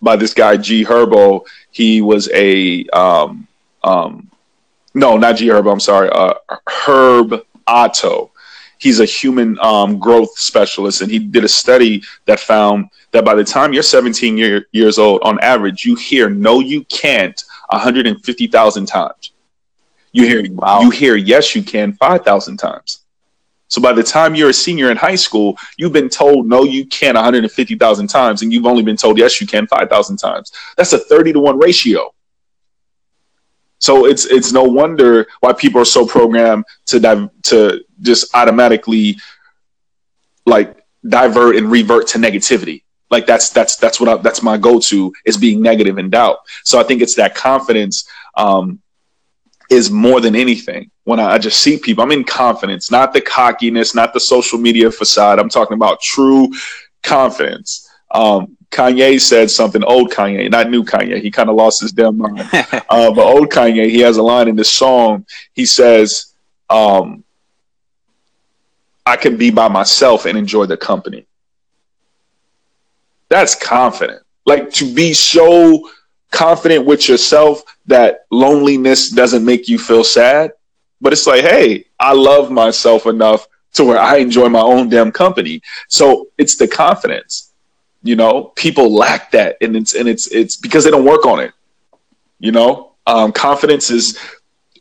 by 0.04 0.16
this 0.16 0.34
guy 0.34 0.58
G 0.58 0.86
Herbo. 0.86 1.46
He 1.72 2.02
was 2.02 2.30
a 2.34 2.86
um, 2.90 3.48
um, 3.84 4.30
no, 4.94 5.18
not 5.18 5.38
G 5.38 5.48
Herbo. 5.48 5.72
I'm 5.72 5.80
sorry, 5.80 6.10
uh, 6.10 6.36
Herb 6.68 7.44
Otto 7.66 8.32
he's 8.84 9.00
a 9.00 9.06
human 9.06 9.58
um, 9.60 9.98
growth 9.98 10.38
specialist, 10.38 11.02
and 11.02 11.10
he 11.10 11.18
did 11.18 11.46
a 11.46 11.48
study 11.48 12.04
that 12.26 12.40
found 12.40 12.90
that 13.12 13.24
by 13.24 13.34
the 13.34 13.44
time 13.44 13.72
you're 13.72 13.82
17 13.82 14.38
year, 14.38 14.68
years 14.74 15.00
old, 15.00 15.22
on 15.24 15.40
average, 15.40 15.86
you 15.86 15.96
hear 15.96 16.30
"No, 16.30 16.60
you 16.60 16.84
can't" 16.86 17.42
150,000 17.70 18.86
times. 18.86 19.32
You 20.12 20.26
hear 20.26 20.44
wow. 20.52 20.82
you 20.82 20.90
hear 20.90 21.16
"Yes, 21.16 21.56
you 21.56 21.64
can" 21.64 21.94
5,000 21.94 22.58
times. 22.58 23.03
So 23.68 23.82
by 23.82 23.94
the 23.94 24.04
time 24.04 24.36
you're 24.36 24.50
a 24.50 24.54
senior 24.54 24.92
in 24.92 24.98
high 24.98 25.16
school, 25.16 25.58
you've 25.78 25.94
been 25.94 26.10
told 26.10 26.48
"No, 26.48 26.64
you 26.64 26.86
can't 26.86 27.16
150,000 27.16 28.08
times, 28.08 28.42
and 28.42 28.54
you've 28.54 28.66
only 28.66 28.84
been 28.84 28.98
told 28.98 29.18
"Yes, 29.18 29.42
you 29.42 29.48
can" 29.48 29.68
5,000 29.68 30.18
times. 30.18 30.52
That's 30.78 30.94
a 30.94 31.00
30 31.00 31.34
to 31.34 31.40
one 31.40 31.58
ratio. 31.58 32.14
So 33.80 34.06
it's 34.06 34.26
it's 34.26 34.54
no 34.54 34.64
wonder 34.64 35.28
why 35.42 35.52
people 35.52 35.82
are 35.82 35.86
so 35.86 36.06
programmed 36.06 36.64
to 36.86 37.30
to 37.44 37.84
just 38.02 38.34
automatically 38.34 39.18
like 40.46 40.86
divert 41.08 41.58
and 41.58 41.70
revert 41.70 42.08
to 42.08 42.18
negativity. 42.18 42.84
Like 43.12 43.26
that's 43.26 43.50
that's 43.50 43.76
that's 43.76 44.00
what 44.00 44.08
I, 44.08 44.16
that's 44.18 44.42
my 44.42 44.58
go 44.58 44.80
to 44.80 45.14
is 45.26 45.36
being 45.36 45.62
negative 45.62 45.98
and 45.98 46.10
doubt. 46.10 46.38
So 46.64 46.80
I 46.80 46.84
think 46.84 47.02
it's 47.02 47.16
that 47.16 47.36
confidence 47.36 48.08
um, 48.38 48.80
is 49.74 49.92
more 49.92 50.22
than 50.22 50.36
anything. 50.36 50.90
When 51.04 51.20
I, 51.20 51.34
I 51.34 51.38
just 51.38 51.60
see 51.60 51.78
people, 51.78 52.04
I'm 52.04 52.12
in 52.12 52.24
confidence, 52.24 52.92
not 52.92 53.14
the 53.14 53.22
cockiness, 53.22 53.94
not 53.94 54.14
the 54.14 54.20
social 54.20 54.58
media 54.60 54.90
facade. 54.92 55.40
I'm 55.40 55.50
talking 55.50 55.76
about 55.76 56.02
true 56.02 56.50
confidence. 57.02 57.90
Um, 58.12 58.58
Kanye 58.72 59.20
said 59.20 59.52
something, 59.52 59.84
old 59.84 60.12
Kanye, 60.12 60.50
not 60.50 60.70
new 60.70 60.84
Kanye. 60.84 61.22
He 61.22 61.30
kind 61.30 61.50
of 61.50 61.56
lost 61.56 61.82
his 61.82 61.92
damn 61.92 62.18
mind. 62.18 62.40
uh, 62.54 63.12
but 63.12 63.20
old 63.20 63.50
Kanye, 63.50 63.90
he 63.90 64.00
has 64.00 64.18
a 64.18 64.24
line 64.24 64.48
in 64.48 64.56
this 64.56 64.72
song. 64.72 65.26
He 65.54 65.66
says, 65.66 66.34
um, 66.70 67.24
I 69.06 69.16
can 69.18 69.38
be 69.38 69.52
by 69.52 69.68
myself 69.68 70.26
and 70.26 70.38
enjoy 70.38 70.66
the 70.66 70.78
company. 70.78 71.26
That's 73.30 73.56
confident. 73.56 74.24
Like 74.46 74.72
to 74.74 74.94
be 74.94 75.14
so 75.14 75.90
confident 76.34 76.86
with 76.86 77.08
yourself 77.08 77.64
that 77.86 78.26
loneliness 78.30 79.10
doesn't 79.10 79.46
make 79.46 79.70
you 79.70 79.78
feel 79.78 80.04
sad. 80.04 80.52
But 81.00 81.14
it's 81.14 81.28
like, 81.28 81.44
hey, 81.44 81.86
I 82.00 82.14
love 82.14 82.52
myself 82.52 83.06
enough 83.06 83.48
to 83.74 83.86
where 83.86 84.00
I 84.00 84.18
enjoy 84.18 84.50
my 84.50 84.62
own 84.62 84.90
damn 84.90 85.12
company. 85.12 85.62
So 85.88 86.28
it's 86.38 86.58
the 86.58 86.68
confidence 86.68 87.54
you 88.04 88.18
know, 88.18 88.52
people 88.56 88.94
lack 88.94 89.32
that, 89.32 89.56
and 89.62 89.76
it's 89.76 89.96
and 89.96 90.08
it's 90.08 90.28
it's 90.28 90.58
because 90.58 90.84
they 90.84 90.92
don't 90.92 91.06
work 91.06 91.26
on 91.26 91.40
it. 91.40 91.54
You 92.40 92.52
know, 92.52 92.96
um, 93.08 93.32
confidence 93.32 93.90
is 93.90 94.20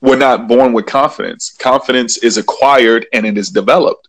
we're 0.01 0.17
not 0.17 0.49
born 0.49 0.73
with 0.73 0.87
confidence. 0.87 1.51
Confidence 1.51 2.19
is 2.19 2.37
acquired 2.37 3.07
and 3.13 3.25
it 3.25 3.39
is 3.39 3.49
developed. 3.49 4.09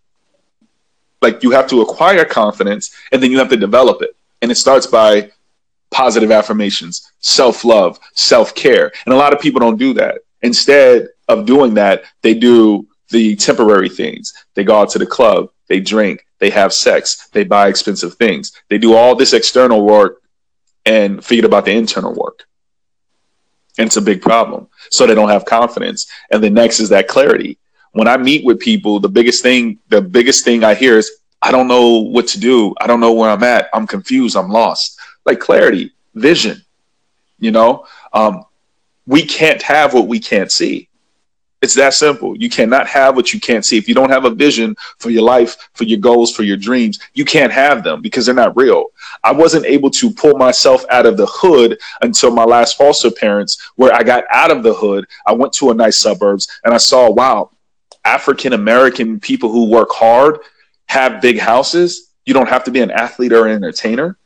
Like 1.21 1.43
you 1.43 1.51
have 1.51 1.67
to 1.67 1.81
acquire 1.81 2.25
confidence 2.25 2.95
and 3.11 3.21
then 3.21 3.31
you 3.31 3.37
have 3.37 3.49
to 3.49 3.57
develop 3.57 4.01
it. 4.01 4.15
And 4.41 4.51
it 4.51 4.55
starts 4.55 4.87
by 4.87 5.31
positive 5.93 6.31
affirmations, 6.31 7.11
self 7.19 7.63
love, 7.63 7.99
self 8.13 8.53
care. 8.55 8.91
And 9.05 9.13
a 9.13 9.17
lot 9.17 9.33
of 9.33 9.39
people 9.39 9.61
don't 9.61 9.77
do 9.77 9.93
that. 9.93 10.19
Instead 10.41 11.07
of 11.29 11.45
doing 11.45 11.75
that, 11.75 12.03
they 12.21 12.33
do 12.33 12.87
the 13.09 13.35
temporary 13.35 13.89
things. 13.89 14.33
They 14.55 14.63
go 14.63 14.77
out 14.79 14.89
to 14.89 14.99
the 14.99 15.05
club, 15.05 15.49
they 15.67 15.79
drink, 15.79 16.25
they 16.39 16.49
have 16.49 16.73
sex, 16.73 17.29
they 17.31 17.45
buy 17.45 17.69
expensive 17.69 18.15
things, 18.15 18.51
they 18.69 18.77
do 18.77 18.95
all 18.95 19.15
this 19.15 19.33
external 19.33 19.85
work 19.85 20.21
and 20.85 21.23
forget 21.23 21.45
about 21.45 21.65
the 21.65 21.71
internal 21.71 22.13
work. 22.13 22.43
And 23.77 23.87
it's 23.87 23.97
a 23.97 24.01
big 24.01 24.21
problem. 24.21 24.67
So 24.89 25.07
they 25.07 25.15
don't 25.15 25.29
have 25.29 25.45
confidence. 25.45 26.07
And 26.31 26.43
the 26.43 26.49
next 26.49 26.79
is 26.79 26.89
that 26.89 27.07
clarity. 27.07 27.57
When 27.93 28.07
I 28.07 28.17
meet 28.17 28.43
with 28.43 28.59
people, 28.59 28.99
the 28.99 29.09
biggest 29.09 29.41
thing, 29.41 29.79
the 29.89 30.01
biggest 30.01 30.43
thing 30.43 30.63
I 30.63 30.75
hear 30.75 30.97
is, 30.97 31.09
I 31.41 31.51
don't 31.51 31.67
know 31.67 31.97
what 31.97 32.27
to 32.29 32.39
do. 32.39 32.73
I 32.79 32.87
don't 32.87 32.99
know 32.99 33.13
where 33.13 33.29
I'm 33.29 33.43
at. 33.43 33.69
I'm 33.73 33.85
confused. 33.85 34.37
I'm 34.37 34.49
lost. 34.49 34.99
Like 35.25 35.39
clarity, 35.39 35.91
vision. 36.15 36.63
You 37.39 37.51
know, 37.51 37.85
um, 38.13 38.45
we 39.05 39.23
can't 39.23 39.61
have 39.61 39.93
what 39.93 40.07
we 40.07 40.19
can't 40.19 40.51
see. 40.51 40.89
It's 41.63 41.75
that 41.75 41.93
simple. 41.93 42.35
You 42.35 42.49
cannot 42.49 42.87
have 42.87 43.15
what 43.15 43.33
you 43.33 43.39
can't 43.39 43.65
see. 43.65 43.77
If 43.77 43.87
you 43.87 43.95
don't 43.95 44.09
have 44.09 44.25
a 44.25 44.29
vision 44.29 44.75
for 44.99 45.11
your 45.11 45.23
life, 45.23 45.69
for 45.73 45.85
your 45.85 45.99
goals, 45.99 46.35
for 46.35 46.43
your 46.43 46.57
dreams, 46.57 46.99
you 47.13 47.23
can't 47.23 47.53
have 47.53 47.85
them 47.85 48.01
because 48.01 48.25
they're 48.25 48.35
not 48.35 48.57
real. 48.57 48.87
I 49.23 49.31
wasn't 49.31 49.65
able 49.65 49.89
to 49.91 50.11
pull 50.11 50.37
myself 50.37 50.83
out 50.89 51.05
of 51.05 51.15
the 51.15 51.25
hood 51.25 51.79
until 52.01 52.31
my 52.31 52.43
last 52.43 52.77
foster 52.77 53.09
parents, 53.09 53.71
where 53.77 53.93
I 53.93 54.03
got 54.03 54.25
out 54.29 54.51
of 54.51 54.61
the 54.61 54.73
hood. 54.73 55.05
I 55.25 55.31
went 55.31 55.53
to 55.53 55.71
a 55.71 55.73
nice 55.73 55.97
suburbs 55.99 56.49
and 56.65 56.73
I 56.73 56.77
saw, 56.77 57.09
wow, 57.09 57.51
African 58.03 58.51
American 58.51 59.21
people 59.21 59.49
who 59.49 59.69
work 59.69 59.91
hard 59.91 60.39
have 60.87 61.21
big 61.21 61.39
houses. 61.39 62.09
You 62.25 62.33
don't 62.33 62.49
have 62.49 62.65
to 62.65 62.71
be 62.71 62.81
an 62.81 62.91
athlete 62.91 63.31
or 63.31 63.47
an 63.47 63.55
entertainer. 63.55 64.17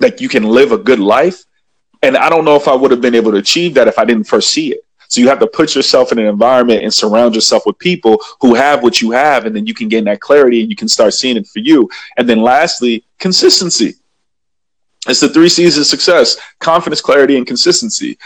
Like 0.00 0.20
you 0.20 0.28
can 0.28 0.44
live 0.44 0.72
a 0.72 0.78
good 0.78 0.98
life. 0.98 1.44
And 2.02 2.16
I 2.16 2.28
don't 2.28 2.44
know 2.44 2.56
if 2.56 2.68
I 2.68 2.74
would 2.74 2.90
have 2.90 3.00
been 3.00 3.14
able 3.14 3.32
to 3.32 3.38
achieve 3.38 3.74
that 3.74 3.88
if 3.88 3.98
I 3.98 4.04
didn't 4.04 4.24
first 4.24 4.50
see 4.50 4.72
it. 4.72 4.80
So 5.08 5.20
you 5.20 5.28
have 5.28 5.38
to 5.40 5.46
put 5.46 5.74
yourself 5.74 6.12
in 6.12 6.18
an 6.18 6.26
environment 6.26 6.82
and 6.82 6.92
surround 6.92 7.34
yourself 7.34 7.64
with 7.64 7.78
people 7.78 8.20
who 8.40 8.54
have 8.54 8.82
what 8.82 9.00
you 9.00 9.12
have, 9.12 9.46
and 9.46 9.54
then 9.54 9.66
you 9.66 9.74
can 9.74 9.88
gain 9.88 10.04
that 10.04 10.20
clarity 10.20 10.60
and 10.60 10.70
you 10.70 10.76
can 10.76 10.88
start 10.88 11.14
seeing 11.14 11.36
it 11.36 11.46
for 11.46 11.60
you. 11.60 11.88
And 12.16 12.28
then 12.28 12.42
lastly, 12.42 13.04
consistency. 13.18 13.94
It's 15.08 15.20
the 15.20 15.28
three 15.28 15.48
C's 15.48 15.78
of 15.78 15.86
success 15.86 16.36
confidence, 16.58 17.00
clarity, 17.00 17.36
and 17.36 17.46
consistency. 17.46 18.18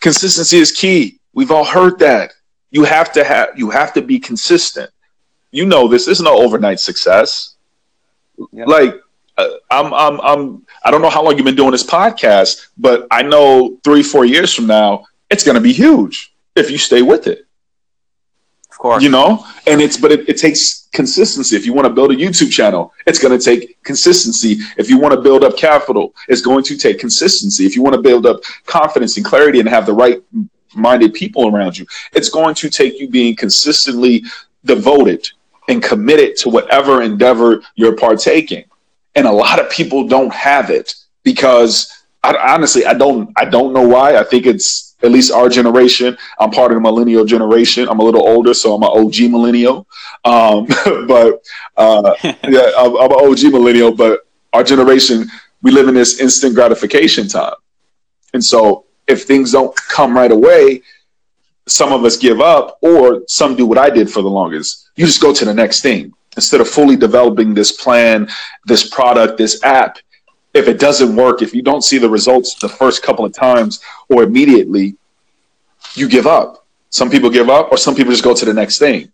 Consistency 0.00 0.58
is 0.58 0.72
key. 0.72 1.20
We've 1.34 1.50
all 1.50 1.64
heard 1.64 1.98
that. 1.98 2.32
You 2.70 2.84
have 2.84 3.12
to 3.12 3.24
have 3.24 3.50
you 3.56 3.70
have 3.70 3.92
to 3.92 4.02
be 4.02 4.18
consistent. 4.18 4.90
You 5.50 5.66
know 5.66 5.86
this. 5.86 6.06
There's 6.06 6.20
no 6.20 6.36
overnight 6.36 6.80
success. 6.80 7.56
Yeah. 8.52 8.64
Like 8.64 8.94
uh, 9.36 9.48
I'm, 9.70 9.92
I'm, 9.92 10.20
I'm, 10.20 10.66
I 10.84 10.90
don't 10.90 11.02
know 11.02 11.10
how 11.10 11.22
long 11.22 11.36
you've 11.36 11.44
been 11.44 11.56
doing 11.56 11.72
this 11.72 11.84
podcast, 11.84 12.68
but 12.76 13.06
I 13.10 13.22
know 13.22 13.78
three, 13.82 14.02
four 14.02 14.24
years 14.24 14.54
from 14.54 14.66
now, 14.66 15.04
it's 15.30 15.44
going 15.44 15.56
to 15.56 15.60
be 15.60 15.72
huge 15.72 16.34
if 16.54 16.70
you 16.70 16.78
stay 16.78 17.02
with 17.02 17.26
it. 17.26 17.46
Of 18.70 18.78
course. 18.78 19.02
You 19.02 19.08
know, 19.08 19.44
and 19.66 19.80
it's, 19.80 19.96
but 19.96 20.12
it, 20.12 20.28
it 20.28 20.36
takes 20.36 20.88
consistency. 20.92 21.56
If 21.56 21.66
you 21.66 21.72
want 21.72 21.86
to 21.86 21.92
build 21.92 22.12
a 22.12 22.16
YouTube 22.16 22.50
channel, 22.50 22.92
it's 23.06 23.18
going 23.18 23.36
to 23.36 23.44
take 23.44 23.82
consistency. 23.82 24.58
If 24.76 24.88
you 24.88 24.98
want 24.98 25.14
to 25.14 25.20
build 25.20 25.42
up 25.44 25.56
capital, 25.56 26.14
it's 26.28 26.40
going 26.40 26.64
to 26.64 26.76
take 26.76 26.98
consistency. 26.98 27.66
If 27.66 27.76
you 27.76 27.82
want 27.82 27.94
to 27.94 28.02
build 28.02 28.26
up 28.26 28.40
confidence 28.66 29.16
and 29.16 29.24
clarity 29.24 29.60
and 29.60 29.68
have 29.68 29.86
the 29.86 29.92
right 29.92 30.22
minded 30.74 31.14
people 31.14 31.48
around 31.48 31.78
you, 31.78 31.86
it's 32.12 32.28
going 32.28 32.54
to 32.56 32.68
take 32.68 33.00
you 33.00 33.08
being 33.08 33.34
consistently 33.36 34.24
devoted 34.64 35.26
and 35.68 35.82
committed 35.82 36.36
to 36.36 36.48
whatever 36.48 37.02
endeavor 37.02 37.62
you're 37.74 37.96
partaking. 37.96 38.64
And 39.14 39.26
a 39.26 39.32
lot 39.32 39.60
of 39.60 39.70
people 39.70 40.06
don't 40.08 40.32
have 40.32 40.70
it 40.70 40.94
because 41.22 41.92
I, 42.22 42.54
honestly, 42.54 42.86
I 42.86 42.94
don't, 42.94 43.30
I 43.36 43.44
don't 43.44 43.72
know 43.72 43.86
why. 43.86 44.16
I 44.16 44.24
think 44.24 44.46
it's 44.46 44.96
at 45.02 45.10
least 45.10 45.30
our 45.30 45.48
generation. 45.48 46.16
I'm 46.38 46.50
part 46.50 46.72
of 46.72 46.76
the 46.76 46.80
millennial 46.80 47.24
generation. 47.24 47.88
I'm 47.88 48.00
a 48.00 48.02
little 48.02 48.26
older, 48.26 48.54
so 48.54 48.74
I'm 48.74 48.82
an 48.82 48.90
OG 48.92 49.30
millennial. 49.30 49.86
Um, 50.24 50.66
but 51.06 51.44
uh, 51.76 52.14
yeah, 52.22 52.72
I'm, 52.78 52.96
I'm, 52.96 53.12
an 53.12 53.30
OG 53.30 53.52
millennial. 53.52 53.92
But 53.92 54.26
our 54.52 54.64
generation, 54.64 55.26
we 55.62 55.70
live 55.70 55.88
in 55.88 55.94
this 55.94 56.20
instant 56.20 56.54
gratification 56.54 57.28
time, 57.28 57.54
and 58.32 58.42
so 58.42 58.86
if 59.06 59.24
things 59.24 59.52
don't 59.52 59.76
come 59.76 60.16
right 60.16 60.32
away, 60.32 60.80
some 61.66 61.92
of 61.92 62.04
us 62.04 62.16
give 62.16 62.40
up, 62.40 62.78
or 62.80 63.22
some 63.28 63.54
do 63.54 63.66
what 63.66 63.78
I 63.78 63.90
did 63.90 64.10
for 64.10 64.22
the 64.22 64.30
longest. 64.30 64.88
You 64.96 65.06
just 65.06 65.20
go 65.20 65.32
to 65.34 65.44
the 65.44 65.54
next 65.54 65.82
thing 65.82 66.14
instead 66.36 66.60
of 66.60 66.68
fully 66.68 66.96
developing 66.96 67.54
this 67.54 67.72
plan, 67.72 68.28
this 68.66 68.88
product, 68.88 69.38
this 69.38 69.62
app 69.64 69.98
if 70.54 70.68
it 70.68 70.78
doesn't 70.78 71.14
work, 71.14 71.42
if 71.42 71.52
you 71.52 71.62
don't 71.62 71.82
see 71.82 71.98
the 71.98 72.08
results 72.08 72.54
the 72.54 72.68
first 72.68 73.02
couple 73.02 73.24
of 73.24 73.34
times 73.34 73.80
or 74.08 74.22
immediately, 74.22 74.96
you 75.94 76.08
give 76.08 76.26
up. 76.26 76.64
Some 76.90 77.10
people 77.10 77.28
give 77.28 77.50
up, 77.50 77.72
or 77.72 77.76
some 77.76 77.96
people 77.96 78.12
just 78.12 78.22
go 78.22 78.34
to 78.34 78.44
the 78.44 78.54
next 78.54 78.78
thing. 78.78 79.10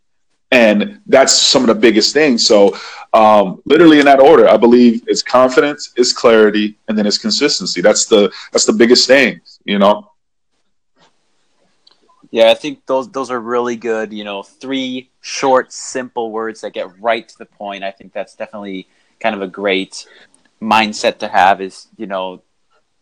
And 0.50 1.00
that's 1.06 1.32
some 1.32 1.62
of 1.62 1.68
the 1.68 1.74
biggest 1.74 2.12
things. 2.12 2.46
So, 2.46 2.76
um, 3.14 3.62
literally 3.64 4.00
in 4.00 4.04
that 4.06 4.20
order, 4.20 4.48
I 4.48 4.56
believe 4.56 5.02
it's 5.06 5.22
confidence, 5.22 5.92
it's 5.96 6.12
clarity, 6.12 6.76
and 6.88 6.98
then 6.98 7.06
it's 7.06 7.18
consistency. 7.18 7.80
That's 7.80 8.06
the 8.06 8.30
that's 8.52 8.66
the 8.66 8.72
biggest 8.72 9.06
thing, 9.06 9.40
you 9.64 9.78
know. 9.78 10.10
Yeah, 12.30 12.50
I 12.50 12.54
think 12.54 12.86
those 12.86 13.10
those 13.10 13.30
are 13.30 13.40
really 13.40 13.76
good. 13.76 14.12
You 14.12 14.24
know, 14.24 14.42
three 14.42 15.10
short, 15.20 15.72
simple 15.72 16.30
words 16.30 16.60
that 16.60 16.72
get 16.72 17.00
right 17.00 17.28
to 17.28 17.38
the 17.38 17.46
point. 17.46 17.82
I 17.82 17.90
think 17.90 18.12
that's 18.12 18.36
definitely 18.36 18.88
kind 19.18 19.34
of 19.34 19.42
a 19.42 19.48
great 19.48 20.06
mindset 20.62 21.18
to 21.18 21.28
have 21.28 21.60
is 21.60 21.88
you 21.96 22.06
know 22.06 22.42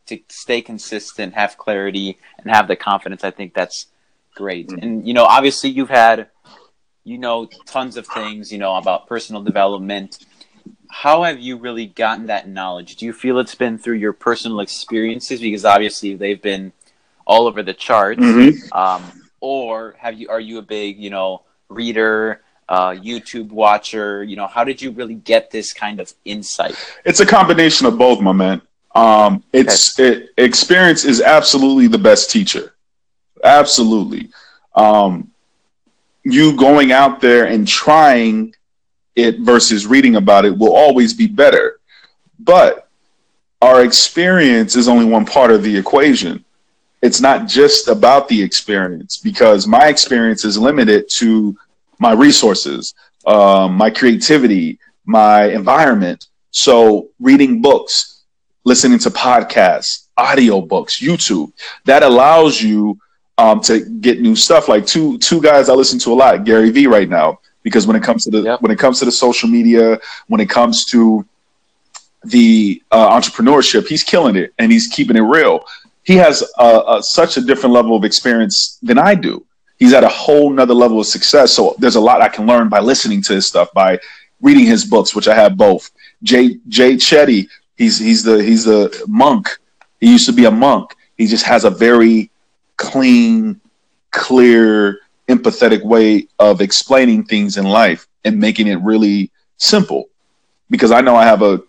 to 0.07 0.19
stay 0.29 0.62
consistent, 0.62 1.35
have 1.35 1.59
clarity, 1.59 2.19
and 2.38 2.51
have 2.51 2.69
the 2.69 2.77
confidence. 2.77 3.25
I 3.25 3.31
think 3.31 3.55
that's 3.55 3.87
great. 4.35 4.69
Mm-hmm. 4.69 4.83
And 4.83 5.07
you 5.07 5.14
know, 5.14 5.25
obviously, 5.25 5.71
you've 5.71 5.91
had 5.91 6.29
you 7.05 7.19
know 7.19 7.49
tons 7.67 7.97
of 7.97 8.07
things 8.07 8.51
you 8.53 8.59
know 8.59 8.75
about 8.77 9.07
personal 9.07 9.43
development. 9.43 10.25
How 10.91 11.25
have 11.25 11.38
you 11.38 11.59
really 11.59 11.85
gotten 11.85 12.27
that 12.27 12.49
knowledge? 12.49 12.97
Do 12.97 13.05
you 13.05 13.12
feel 13.12 13.38
it's 13.38 13.55
been 13.55 13.77
through 13.77 13.97
your 13.97 14.14
personal 14.14 14.61
experiences? 14.61 15.41
Because 15.41 15.67
obviously, 15.67 16.14
they've 16.14 16.41
been 16.41 16.73
all 17.27 17.47
over 17.47 17.62
the 17.62 17.75
charts. 17.75 18.21
Mm-hmm. 18.21 18.73
Um, 18.73 19.17
or 19.40 19.94
have 19.98 20.18
you? 20.18 20.29
Are 20.29 20.40
you 20.40 20.59
a 20.59 20.62
big 20.62 20.98
you 20.98 21.11
know 21.11 21.42
reader? 21.68 22.42
uh, 22.68 22.90
YouTube 22.90 23.51
watcher? 23.51 24.22
You 24.22 24.37
know, 24.37 24.46
how 24.46 24.64
did 24.64 24.83
you 24.83 24.90
really 24.90 25.14
get 25.14 25.51
this 25.51 25.72
kind 25.72 26.01
of 26.01 26.12
insight? 26.24 26.74
It's 27.05 27.20
a 27.20 27.27
combination 27.27 27.87
of 27.87 27.96
both, 27.98 28.20
my 28.20 28.33
man. 28.33 28.62
Um, 28.94 29.44
it's 29.53 29.98
okay. 29.98 30.24
it, 30.24 30.31
experience 30.37 31.05
is 31.05 31.20
absolutely 31.20 31.87
the 31.87 31.98
best 31.98 32.31
teacher. 32.31 32.74
Absolutely. 33.44 34.31
Um, 34.74 35.31
you 36.24 36.57
going 36.57 36.92
out 36.92 37.20
there 37.20 37.46
and 37.46 37.66
trying 37.66 38.55
it 39.14 39.40
versus 39.40 39.87
reading 39.87 40.16
about 40.16 40.44
it 40.44 40.57
will 40.57 40.74
always 40.74 41.14
be 41.14 41.27
better. 41.27 41.81
But 42.38 42.88
our 43.61 43.85
experience 43.85 44.77
is 44.77 44.88
only 44.88 45.05
one 45.05 45.27
part 45.27 45.51
of 45.51 45.62
the 45.62 45.77
equation. 45.77 46.44
It's 47.00 47.20
not 47.20 47.46
just 47.46 47.88
about 47.88 48.28
the 48.28 48.42
experience 48.42 49.18
because 49.18 49.66
my 49.66 49.88
experience 49.88 50.44
is 50.44 50.58
limited 50.58 51.08
to 51.18 51.56
my 51.98 52.12
resources, 52.12 52.94
um, 53.26 53.74
my 53.74 53.90
creativity, 53.90 54.78
my 55.04 55.44
environment. 55.44 56.26
So 56.50 57.08
reading 57.20 57.62
books, 57.62 58.24
listening 58.64 58.98
to 59.00 59.11
podcasts, 59.11 60.08
audio 60.16 60.61
books, 60.61 61.00
YouTube, 61.00 61.52
that 61.84 62.02
allows 62.02 62.61
you 62.61 62.98
um, 63.38 63.61
to 63.62 63.80
get 64.00 64.20
new 64.20 64.34
stuff. 64.34 64.68
Like 64.68 64.87
two 64.87 65.18
two 65.18 65.40
guys 65.40 65.68
I 65.68 65.74
listen 65.74 65.98
to 66.00 66.12
a 66.12 66.14
lot, 66.14 66.44
Gary 66.44 66.70
Vee 66.70 66.87
right 66.88 67.08
now, 67.08 67.38
because 67.62 67.87
when 67.87 67.96
it 67.96 68.02
comes 68.02 68.24
to 68.24 68.30
the 68.30 68.56
when 68.61 68.72
it 68.72 68.78
comes 68.78 68.98
to 68.98 69.04
the 69.04 69.12
social 69.12 69.48
media, 69.48 69.98
when 70.26 70.40
it 70.40 70.50
comes 70.50 70.84
to 70.87 71.24
the 72.24 72.82
uh, 72.90 73.18
entrepreneurship, 73.18 73.87
he's 73.87 74.02
killing 74.02 74.37
it 74.37 74.52
and 74.58 74.72
he's 74.72 74.88
keeping 74.88 75.16
it 75.16 75.20
real. 75.20 75.64
He 76.09 76.16
has 76.16 76.37
such 77.01 77.33
a 77.37 77.42
different 77.49 77.73
level 77.79 77.94
of 77.99 78.05
experience 78.05 78.79
than 78.88 78.99
I 78.99 79.14
do 79.14 79.35
he's 79.79 79.92
at 79.92 80.05
a 80.05 80.09
whole 80.09 80.51
nother 80.51 80.75
level 80.75 81.01
of 81.01 81.07
success. 81.07 81.53
So 81.53 81.75
there's 81.79 81.97
a 81.97 82.01
lot 82.01 82.21
I 82.21 82.29
can 82.29 82.47
learn 82.47 82.68
by 82.68 82.81
listening 82.81 83.23
to 83.23 83.35
his 83.35 83.47
stuff, 83.47 83.73
by 83.73 83.99
reading 84.40 84.66
his 84.66 84.85
books, 84.85 85.14
which 85.14 85.29
I 85.29 85.35
have 85.35 85.57
both. 85.57 85.90
Jay 86.23 86.59
Jay 86.68 86.94
Shetty, 86.94 87.49
he's 87.77 87.99
he's 87.99 88.23
the 88.23 88.42
he's 88.42 88.66
a 88.66 88.90
monk. 89.07 89.49
He 90.01 90.11
used 90.11 90.27
to 90.27 90.33
be 90.33 90.44
a 90.44 90.51
monk. 90.51 90.94
He 91.16 91.27
just 91.27 91.44
has 91.44 91.64
a 91.64 91.71
very 91.71 92.31
clean, 92.77 93.61
clear, 94.11 95.01
empathetic 95.29 95.83
way 95.83 96.29
of 96.38 96.61
explaining 96.61 97.25
things 97.25 97.57
in 97.57 97.64
life 97.64 98.07
and 98.25 98.38
making 98.38 98.68
it 98.68 98.81
really 98.81 99.31
simple. 99.57 100.09
Because 100.71 100.92
I 100.92 101.01
know 101.01 101.16
I 101.16 101.25
have 101.25 101.42
a 101.42 101.62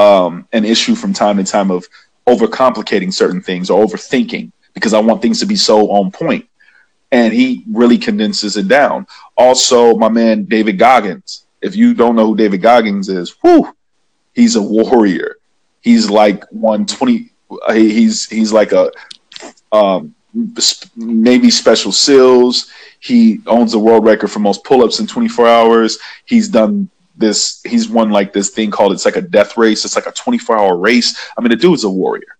um, 0.00 0.46
an 0.52 0.64
issue 0.64 0.94
from 0.94 1.12
time 1.12 1.38
to 1.38 1.44
time 1.44 1.70
of 1.70 1.88
overcomplicating 2.34 3.12
certain 3.12 3.40
things 3.40 3.70
or 3.70 3.84
overthinking 3.84 4.52
because 4.74 4.94
I 4.94 5.00
want 5.00 5.22
things 5.22 5.40
to 5.40 5.46
be 5.46 5.56
so 5.56 5.90
on 5.90 6.10
point 6.10 6.48
and 7.10 7.32
he 7.32 7.64
really 7.70 7.98
condenses 7.98 8.56
it 8.56 8.68
down. 8.68 9.06
Also, 9.36 9.96
my 9.96 10.08
man 10.08 10.44
David 10.44 10.78
Goggins. 10.78 11.46
If 11.60 11.74
you 11.74 11.94
don't 11.94 12.14
know 12.14 12.26
who 12.26 12.36
David 12.36 12.62
Goggins 12.62 13.08
is, 13.08 13.30
whew, 13.42 13.74
he's 14.34 14.56
a 14.56 14.62
warrior. 14.62 15.36
He's 15.80 16.10
like 16.10 16.44
120. 16.52 17.30
He's 17.72 18.28
he's 18.28 18.52
like 18.52 18.72
a 18.72 18.92
um, 19.72 20.14
Navy 20.96 21.50
Special 21.50 21.92
SEALs. 21.92 22.70
He 23.00 23.40
owns 23.46 23.72
the 23.72 23.78
world 23.78 24.04
record 24.04 24.28
for 24.28 24.40
most 24.40 24.64
pull-ups 24.64 25.00
in 25.00 25.06
24 25.06 25.48
hours. 25.48 25.98
He's 26.26 26.48
done 26.48 26.90
this. 27.18 27.60
He's 27.64 27.88
won 27.88 28.10
like 28.10 28.32
this 28.32 28.50
thing 28.50 28.70
called 28.70 28.92
it's 28.92 29.04
like 29.04 29.16
a 29.16 29.22
death 29.22 29.56
race. 29.56 29.84
It's 29.84 29.96
like 29.96 30.06
a 30.06 30.12
24-hour 30.12 30.76
race. 30.76 31.30
I 31.36 31.40
mean, 31.40 31.50
the 31.50 31.56
dude's 31.56 31.84
a 31.84 31.90
warrior. 31.90 32.38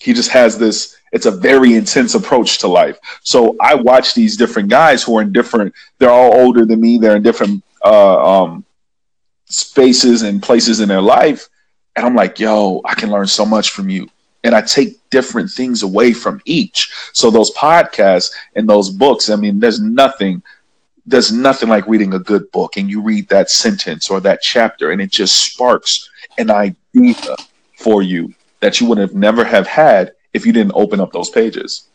He 0.00 0.12
just 0.12 0.30
has 0.30 0.58
this 0.58 0.96
it's 1.12 1.26
a 1.26 1.30
very 1.30 1.74
intense 1.74 2.14
approach 2.14 2.58
to 2.58 2.68
life. 2.68 2.98
So 3.22 3.56
I 3.60 3.74
watch 3.74 4.14
these 4.14 4.36
different 4.36 4.68
guys 4.68 5.02
who 5.02 5.18
are 5.18 5.22
in 5.22 5.32
different. 5.32 5.74
They're 5.98 6.10
all 6.10 6.34
older 6.34 6.64
than 6.64 6.80
me. 6.80 6.98
They're 6.98 7.16
in 7.16 7.22
different 7.22 7.64
uh, 7.84 8.42
um, 8.42 8.64
spaces 9.46 10.22
and 10.22 10.42
places 10.42 10.80
in 10.80 10.88
their 10.88 11.00
life. 11.00 11.48
And 11.96 12.06
I'm 12.06 12.14
like, 12.14 12.38
yo, 12.38 12.80
I 12.84 12.94
can 12.94 13.10
learn 13.10 13.26
so 13.26 13.44
much 13.44 13.70
from 13.70 13.88
you. 13.88 14.08
And 14.44 14.54
I 14.54 14.62
take 14.62 14.98
different 15.10 15.50
things 15.50 15.82
away 15.82 16.12
from 16.12 16.40
each. 16.44 16.90
So 17.12 17.30
those 17.30 17.52
podcasts 17.54 18.32
and 18.54 18.68
those 18.68 18.88
books, 18.88 19.28
I 19.28 19.36
mean, 19.36 19.60
there's 19.60 19.80
nothing, 19.80 20.42
there's 21.10 21.32
nothing 21.32 21.68
like 21.68 21.86
reading 21.88 22.14
a 22.14 22.18
good 22.18 22.50
book 22.52 22.76
and 22.76 22.88
you 22.88 23.00
read 23.02 23.28
that 23.28 23.50
sentence 23.50 24.10
or 24.10 24.20
that 24.20 24.40
chapter 24.40 24.92
and 24.92 25.00
it 25.00 25.10
just 25.10 25.44
sparks 25.44 26.08
an 26.38 26.50
idea 26.50 27.36
for 27.76 28.00
you 28.02 28.32
that 28.60 28.80
you 28.80 28.86
would 28.86 28.98
have 28.98 29.14
never 29.14 29.44
have 29.44 29.66
had 29.66 30.12
if 30.32 30.46
you 30.46 30.52
didn't 30.52 30.72
open 30.74 31.00
up 31.00 31.12
those 31.12 31.28
pages. 31.28 31.88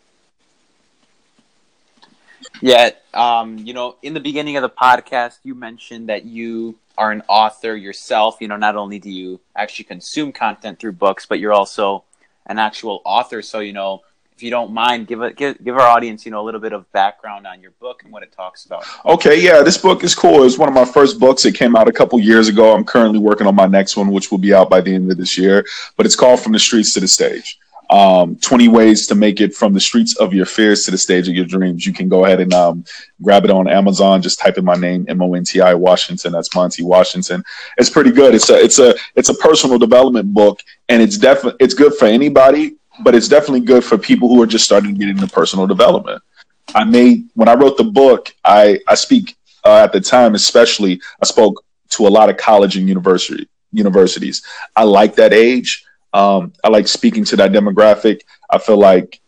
Yeah, 2.62 2.92
um, 3.14 3.58
you 3.60 3.74
know, 3.74 3.96
in 4.02 4.14
the 4.14 4.20
beginning 4.20 4.58
of 4.58 4.62
the 4.62 4.70
podcast, 4.70 5.40
you 5.44 5.56
mentioned 5.56 6.10
that 6.10 6.26
you 6.26 6.78
are 6.98 7.12
an 7.12 7.22
author 7.28 7.76
yourself. 7.76 8.38
You 8.40 8.48
know, 8.48 8.58
not 8.58 8.76
only 8.76 9.00
do 9.00 9.10
you 9.10 9.40
actually 9.56 9.86
consume 9.86 10.32
content 10.32 10.80
through 10.80 10.94
books, 10.94 11.26
but 11.26 11.40
you're 11.40 11.54
also 11.54 12.04
an 12.46 12.60
actual 12.60 13.02
author. 13.06 13.42
So, 13.42 13.60
you 13.60 13.74
know, 13.74 14.02
if 14.36 14.44
you 14.44 14.50
don't 14.50 14.74
mind, 14.74 15.08
give 15.08 15.22
a, 15.22 15.32
give, 15.32 15.64
give 15.64 15.76
our 15.76 15.88
audience, 15.88 16.26
you 16.26 16.32
know, 16.32 16.42
a 16.42 16.46
little 16.46 16.60
bit 16.60 16.74
of 16.74 16.92
background 16.92 17.48
on 17.48 17.62
your 17.62 17.72
book 17.80 18.04
and 18.04 18.12
what 18.12 18.22
it 18.22 18.32
talks 18.32 18.66
about. 18.66 18.84
Okay, 19.06 19.42
yeah, 19.42 19.62
this 19.62 19.78
book 19.78 20.04
is 20.04 20.14
cool. 20.14 20.44
It's 20.44 20.58
one 20.58 20.68
of 20.68 20.76
my 20.76 20.86
first 20.86 21.20
books. 21.20 21.46
It 21.46 21.56
came 21.56 21.76
out 21.76 21.88
a 21.88 21.94
couple 21.94 22.20
years 22.20 22.50
ago. 22.50 22.76
I'm 22.76 22.84
currently 22.84 23.20
working 23.20 23.48
on 23.48 23.56
my 23.56 23.68
next 23.68 23.96
one, 23.96 24.12
which 24.12 24.32
will 24.32 24.38
be 24.38 24.54
out 24.54 24.70
by 24.70 24.82
the 24.82 24.94
end 24.94 25.10
of 25.10 25.18
this 25.18 25.38
year. 25.38 25.66
But 25.96 26.06
it's 26.06 26.16
called 26.16 26.42
From 26.42 26.52
the 26.52 26.60
Streets 26.60 26.94
to 26.96 27.00
the 27.00 27.08
Stage 27.08 27.58
um, 27.90 28.36
20 28.38 28.68
ways 28.68 29.08
to 29.08 29.16
make 29.16 29.42
it 29.42 29.54
from 29.54 29.74
the 29.74 29.80
streets 29.80 30.16
of 30.18 30.34
your 30.34 30.46
fears 30.46 30.84
to 30.86 30.92
the 30.92 30.98
stage 30.98 31.28
of 31.28 31.36
your 31.36 31.46
dreams. 31.46 31.86
You 31.86 31.94
can 31.94 32.10
go 32.10 32.26
ahead 32.26 32.40
and 32.40 32.54
um, 32.54 32.84
grab 33.22 33.46
it 33.46 33.52
on 33.52 33.68
Amazon. 33.68 34.22
Just 34.22 34.40
type 34.40 34.58
in 34.58 34.66
my 34.66 34.76
name, 34.76 35.06
M 35.08 35.22
O 35.22 35.34
N 35.34 35.44
T 35.44 35.62
I 35.62 35.74
Washington. 35.74 36.32
That's 36.32 36.54
Monti 36.56 36.84
Washington. 36.84 37.44
It's 37.78 37.90
pretty 37.90 38.12
good. 38.12 38.34
It's 38.34 38.50
a 38.50 38.56
it's 38.56 38.80
a 38.80 38.96
it's 39.16 39.30
a 39.30 39.36
personal 39.36 39.78
development 39.78 40.34
book, 40.34 40.62
and 40.90 41.02
it's 41.02 41.18
definitely 41.18 41.64
it's 41.64 41.74
good 41.74 41.94
for 41.96 42.06
anybody, 42.06 42.76
but 43.02 43.16
it's 43.16 43.28
definitely 43.28 43.62
good 43.62 43.84
for 43.84 43.98
people 43.98 44.30
who 44.30 44.42
are 44.42 44.48
just 44.48 44.66
starting 44.66 44.94
to 44.94 45.00
get 45.00 45.10
into 45.10 45.28
personal 45.28 45.68
development. 45.68 46.22
I 46.74 46.84
made 46.84 47.30
when 47.36 47.48
I 47.48 47.54
wrote 47.54 47.78
the 47.78 47.84
book. 47.84 48.34
I 48.44 48.80
I 48.88 48.96
speak 48.96 49.36
uh, 49.64 49.84
at 49.84 49.94
the 49.94 50.02
time, 50.02 50.36
especially 50.36 51.02
I 51.22 51.26
spoke 51.26 51.64
to 51.92 52.08
a 52.08 52.10
lot 52.10 52.30
of 52.30 52.38
college 52.38 52.78
and 52.78 52.88
university 52.88 53.48
universities. 53.72 54.44
I 54.76 54.84
like 54.84 55.16
that 55.16 55.34
age 55.34 55.86
um, 56.16 56.54
I 56.64 56.70
like 56.70 56.88
speaking 56.88 57.26
to 57.26 57.36
that 57.36 57.52
demographic. 57.52 58.22
I 58.50 58.58
feel 58.58 58.78
like 58.78 59.20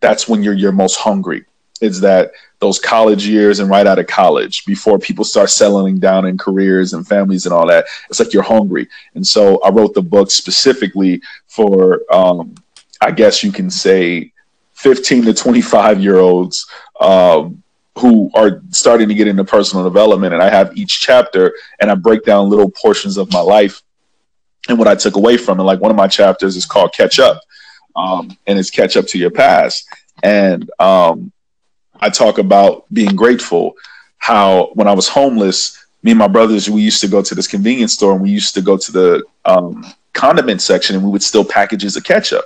that's 0.00 0.28
when 0.28 0.44
you're 0.44 0.54
you're 0.54 0.70
most 0.70 0.96
hungry. 0.96 1.44
Is 1.80 2.00
that 2.02 2.30
those 2.60 2.78
college 2.78 3.26
years 3.26 3.58
and 3.58 3.68
right 3.68 3.86
out 3.86 3.98
of 3.98 4.06
college 4.06 4.64
before 4.64 4.98
people 4.98 5.24
start 5.24 5.50
settling 5.50 5.98
down 5.98 6.24
in 6.24 6.38
careers 6.38 6.92
and 6.92 7.06
families 7.06 7.46
and 7.46 7.52
all 7.52 7.66
that. 7.66 7.84
It's 8.08 8.20
like 8.20 8.32
you're 8.32 8.44
hungry. 8.44 8.88
And 9.14 9.26
so 9.26 9.60
I 9.62 9.70
wrote 9.70 9.92
the 9.92 10.02
book 10.02 10.30
specifically 10.30 11.20
for, 11.48 12.00
um, 12.10 12.54
I 13.00 13.10
guess 13.10 13.42
you 13.42 13.52
can 13.52 13.70
say, 13.70 14.32
15 14.76 15.24
to 15.24 15.34
25 15.34 16.00
year 16.00 16.18
olds 16.18 16.66
um, 17.00 17.62
who 17.98 18.30
are 18.34 18.60
starting 18.70 19.08
to 19.08 19.14
get 19.14 19.26
into 19.26 19.44
personal 19.44 19.84
development. 19.84 20.34
And 20.34 20.42
I 20.42 20.50
have 20.50 20.76
each 20.76 21.00
chapter 21.00 21.54
and 21.80 21.90
I 21.90 21.94
break 21.94 22.24
down 22.24 22.50
little 22.50 22.70
portions 22.70 23.16
of 23.16 23.32
my 23.32 23.40
life 23.40 23.82
and 24.68 24.78
what 24.78 24.86
I 24.86 24.94
took 24.94 25.16
away 25.16 25.38
from 25.38 25.60
it. 25.60 25.62
Like 25.62 25.80
one 25.80 25.90
of 25.90 25.96
my 25.96 26.08
chapters 26.08 26.56
is 26.56 26.66
called 26.66 26.92
Catch 26.92 27.18
Up, 27.18 27.40
um, 27.94 28.36
and 28.46 28.58
it's 28.58 28.70
Catch 28.70 28.96
Up 28.96 29.06
to 29.08 29.18
Your 29.18 29.30
Past. 29.30 29.86
And 30.22 30.70
um, 30.78 31.32
I 32.00 32.10
talk 32.10 32.38
about 32.38 32.84
being 32.92 33.16
grateful. 33.16 33.74
How 34.18 34.70
when 34.74 34.88
I 34.88 34.92
was 34.92 35.08
homeless, 35.08 35.86
me 36.02 36.10
and 36.10 36.18
my 36.18 36.28
brothers, 36.28 36.68
we 36.68 36.82
used 36.82 37.00
to 37.00 37.08
go 37.08 37.22
to 37.22 37.34
this 37.34 37.46
convenience 37.46 37.94
store 37.94 38.12
and 38.12 38.22
we 38.22 38.30
used 38.30 38.54
to 38.54 38.62
go 38.62 38.76
to 38.76 38.92
the 38.92 39.24
um, 39.44 39.86
condiment 40.12 40.60
section 40.60 40.96
and 40.96 41.04
we 41.04 41.10
would 41.10 41.22
steal 41.22 41.44
packages 41.44 41.96
of 41.96 42.04
ketchup. 42.04 42.44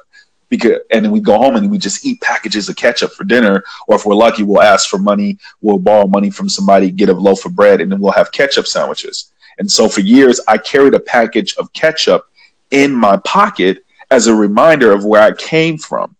Because, 0.51 0.79
and 0.91 1.05
then 1.05 1.13
we 1.13 1.21
go 1.21 1.39
home 1.39 1.57
and 1.57 1.71
we 1.71 1.79
just 1.79 2.05
eat 2.05 2.21
packages 2.21 2.69
of 2.69 2.77
ketchup 2.77 3.13
for 3.13 3.25
dinner. 3.25 3.65
Or 3.87 3.97
if 3.97 4.05
we're 4.05 4.15
lucky, 4.15 4.43
we'll 4.43 4.61
ask 4.61 4.91
for 4.91 4.99
money. 4.99 5.39
We'll 5.63 5.79
borrow 5.79 6.07
money 6.07 6.31
from 6.31 6.49
somebody, 6.49 6.91
get 6.91 7.09
a 7.09 7.15
loaf 7.15 7.47
of 7.47 7.55
bread, 7.55 7.81
and 7.81 7.91
then 7.91 8.01
we'll 8.01 8.13
have 8.13 8.33
ketchup 8.33 8.67
sandwiches. 8.67 9.33
And 9.59 9.71
so 9.71 9.89
for 9.89 10.01
years, 10.01 10.41
I 10.49 10.59
carried 10.59 10.95
a 10.95 11.01
package 11.01 11.55
of 11.57 11.73
ketchup 11.73 12.29
in 12.71 12.93
my 12.93 13.17
pocket 13.19 13.85
as 14.11 14.27
a 14.27 14.35
reminder 14.35 14.93
of 14.93 15.05
where 15.05 15.23
I 15.23 15.33
came 15.33 15.79
from. 15.79 16.17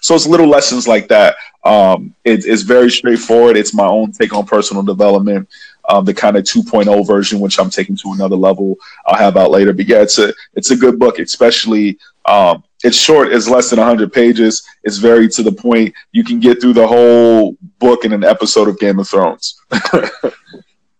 So 0.00 0.14
it's 0.14 0.26
little 0.26 0.48
lessons 0.48 0.88
like 0.88 1.08
that. 1.08 1.36
Um, 1.64 2.14
it, 2.24 2.44
it's 2.44 2.62
very 2.62 2.90
straightforward. 2.90 3.56
It's 3.56 3.72
my 3.72 3.86
own 3.86 4.10
take 4.10 4.34
on 4.34 4.44
personal 4.44 4.82
development, 4.82 5.48
um, 5.88 6.04
the 6.04 6.12
kind 6.12 6.36
of 6.36 6.42
2.0 6.42 7.06
version, 7.06 7.38
which 7.38 7.58
I'm 7.58 7.70
taking 7.70 7.96
to 7.98 8.12
another 8.12 8.34
level. 8.34 8.76
I'll 9.06 9.16
have 9.16 9.36
out 9.36 9.52
later. 9.52 9.72
But 9.72 9.86
yeah, 9.86 10.02
it's 10.02 10.18
a 10.18 10.34
it's 10.54 10.72
a 10.72 10.76
good 10.76 10.98
book, 10.98 11.18
especially. 11.18 11.98
Um, 12.24 12.64
it's 12.82 12.96
short. 12.96 13.32
It's 13.32 13.48
less 13.48 13.70
than 13.70 13.78
100 13.78 14.12
pages. 14.12 14.66
It's 14.82 14.98
very 14.98 15.28
to 15.28 15.42
the 15.42 15.52
point. 15.52 15.94
You 16.12 16.24
can 16.24 16.40
get 16.40 16.60
through 16.60 16.74
the 16.74 16.86
whole 16.86 17.56
book 17.78 18.04
in 18.04 18.12
an 18.12 18.24
episode 18.24 18.68
of 18.68 18.78
Game 18.78 18.98
of 18.98 19.08
Thrones. 19.08 19.60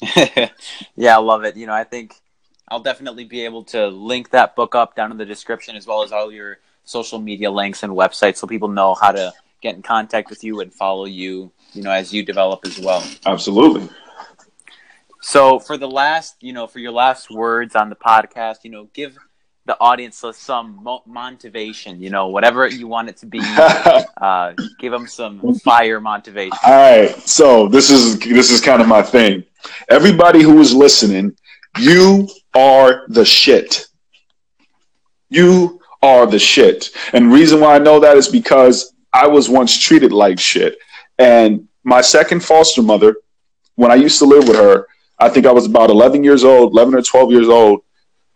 yeah, 0.96 1.16
I 1.16 1.18
love 1.18 1.44
it. 1.44 1.56
You 1.56 1.66
know, 1.66 1.74
I 1.74 1.84
think 1.84 2.14
I'll 2.68 2.80
definitely 2.80 3.24
be 3.24 3.44
able 3.44 3.64
to 3.64 3.88
link 3.88 4.30
that 4.30 4.56
book 4.56 4.74
up 4.74 4.96
down 4.96 5.10
in 5.10 5.18
the 5.18 5.26
description 5.26 5.76
as 5.76 5.86
well 5.86 6.02
as 6.02 6.12
all 6.12 6.32
your 6.32 6.58
social 6.84 7.18
media 7.18 7.50
links 7.50 7.82
and 7.82 7.92
websites 7.92 8.36
so 8.36 8.46
people 8.46 8.68
know 8.68 8.94
how 8.94 9.12
to 9.12 9.32
get 9.60 9.76
in 9.76 9.82
contact 9.82 10.28
with 10.28 10.42
you 10.42 10.60
and 10.60 10.72
follow 10.74 11.04
you, 11.04 11.52
you 11.72 11.82
know, 11.82 11.90
as 11.90 12.12
you 12.12 12.24
develop 12.24 12.60
as 12.64 12.80
well. 12.80 13.04
Absolutely. 13.26 13.88
So 15.20 15.60
for 15.60 15.76
the 15.76 15.88
last, 15.88 16.36
you 16.40 16.52
know, 16.52 16.66
for 16.66 16.80
your 16.80 16.90
last 16.90 17.30
words 17.30 17.76
on 17.76 17.88
the 17.88 17.96
podcast, 17.96 18.64
you 18.64 18.70
know, 18.70 18.88
give 18.92 19.16
the 19.72 19.80
audience 19.80 20.22
some 20.34 20.78
mo- 20.82 21.02
motivation, 21.06 22.00
you 22.00 22.10
know, 22.10 22.28
whatever 22.28 22.66
you 22.66 22.86
want 22.86 23.08
it 23.08 23.16
to 23.16 23.26
be. 23.26 23.40
uh, 24.20 24.52
give 24.78 24.92
them 24.92 25.06
some 25.06 25.54
fire 25.60 25.98
motivation. 25.98 26.58
All 26.66 26.72
right. 26.72 27.10
So 27.26 27.68
this 27.68 27.88
is 27.90 28.18
this 28.18 28.50
is 28.50 28.60
kind 28.60 28.82
of 28.82 28.88
my 28.88 29.02
thing. 29.02 29.44
Everybody 29.88 30.42
who 30.42 30.60
is 30.60 30.74
listening, 30.74 31.34
you 31.78 32.28
are 32.54 33.06
the 33.08 33.24
shit. 33.24 33.86
You 35.30 35.80
are 36.02 36.26
the 36.26 36.38
shit. 36.38 36.90
And 37.14 37.32
reason 37.32 37.60
why 37.60 37.76
I 37.76 37.78
know 37.78 37.98
that 38.00 38.18
is 38.18 38.28
because 38.28 38.94
I 39.14 39.26
was 39.26 39.48
once 39.48 39.78
treated 39.78 40.12
like 40.12 40.38
shit. 40.38 40.76
And 41.18 41.68
my 41.82 42.02
second 42.02 42.44
foster 42.44 42.82
mother, 42.82 43.16
when 43.76 43.90
I 43.90 43.94
used 43.94 44.18
to 44.18 44.26
live 44.26 44.46
with 44.48 44.56
her, 44.56 44.86
I 45.18 45.30
think 45.30 45.46
I 45.46 45.52
was 45.52 45.64
about 45.64 45.88
11 45.88 46.24
years 46.24 46.44
old, 46.44 46.72
11 46.72 46.94
or 46.94 47.02
12 47.02 47.32
years 47.32 47.48
old. 47.48 47.80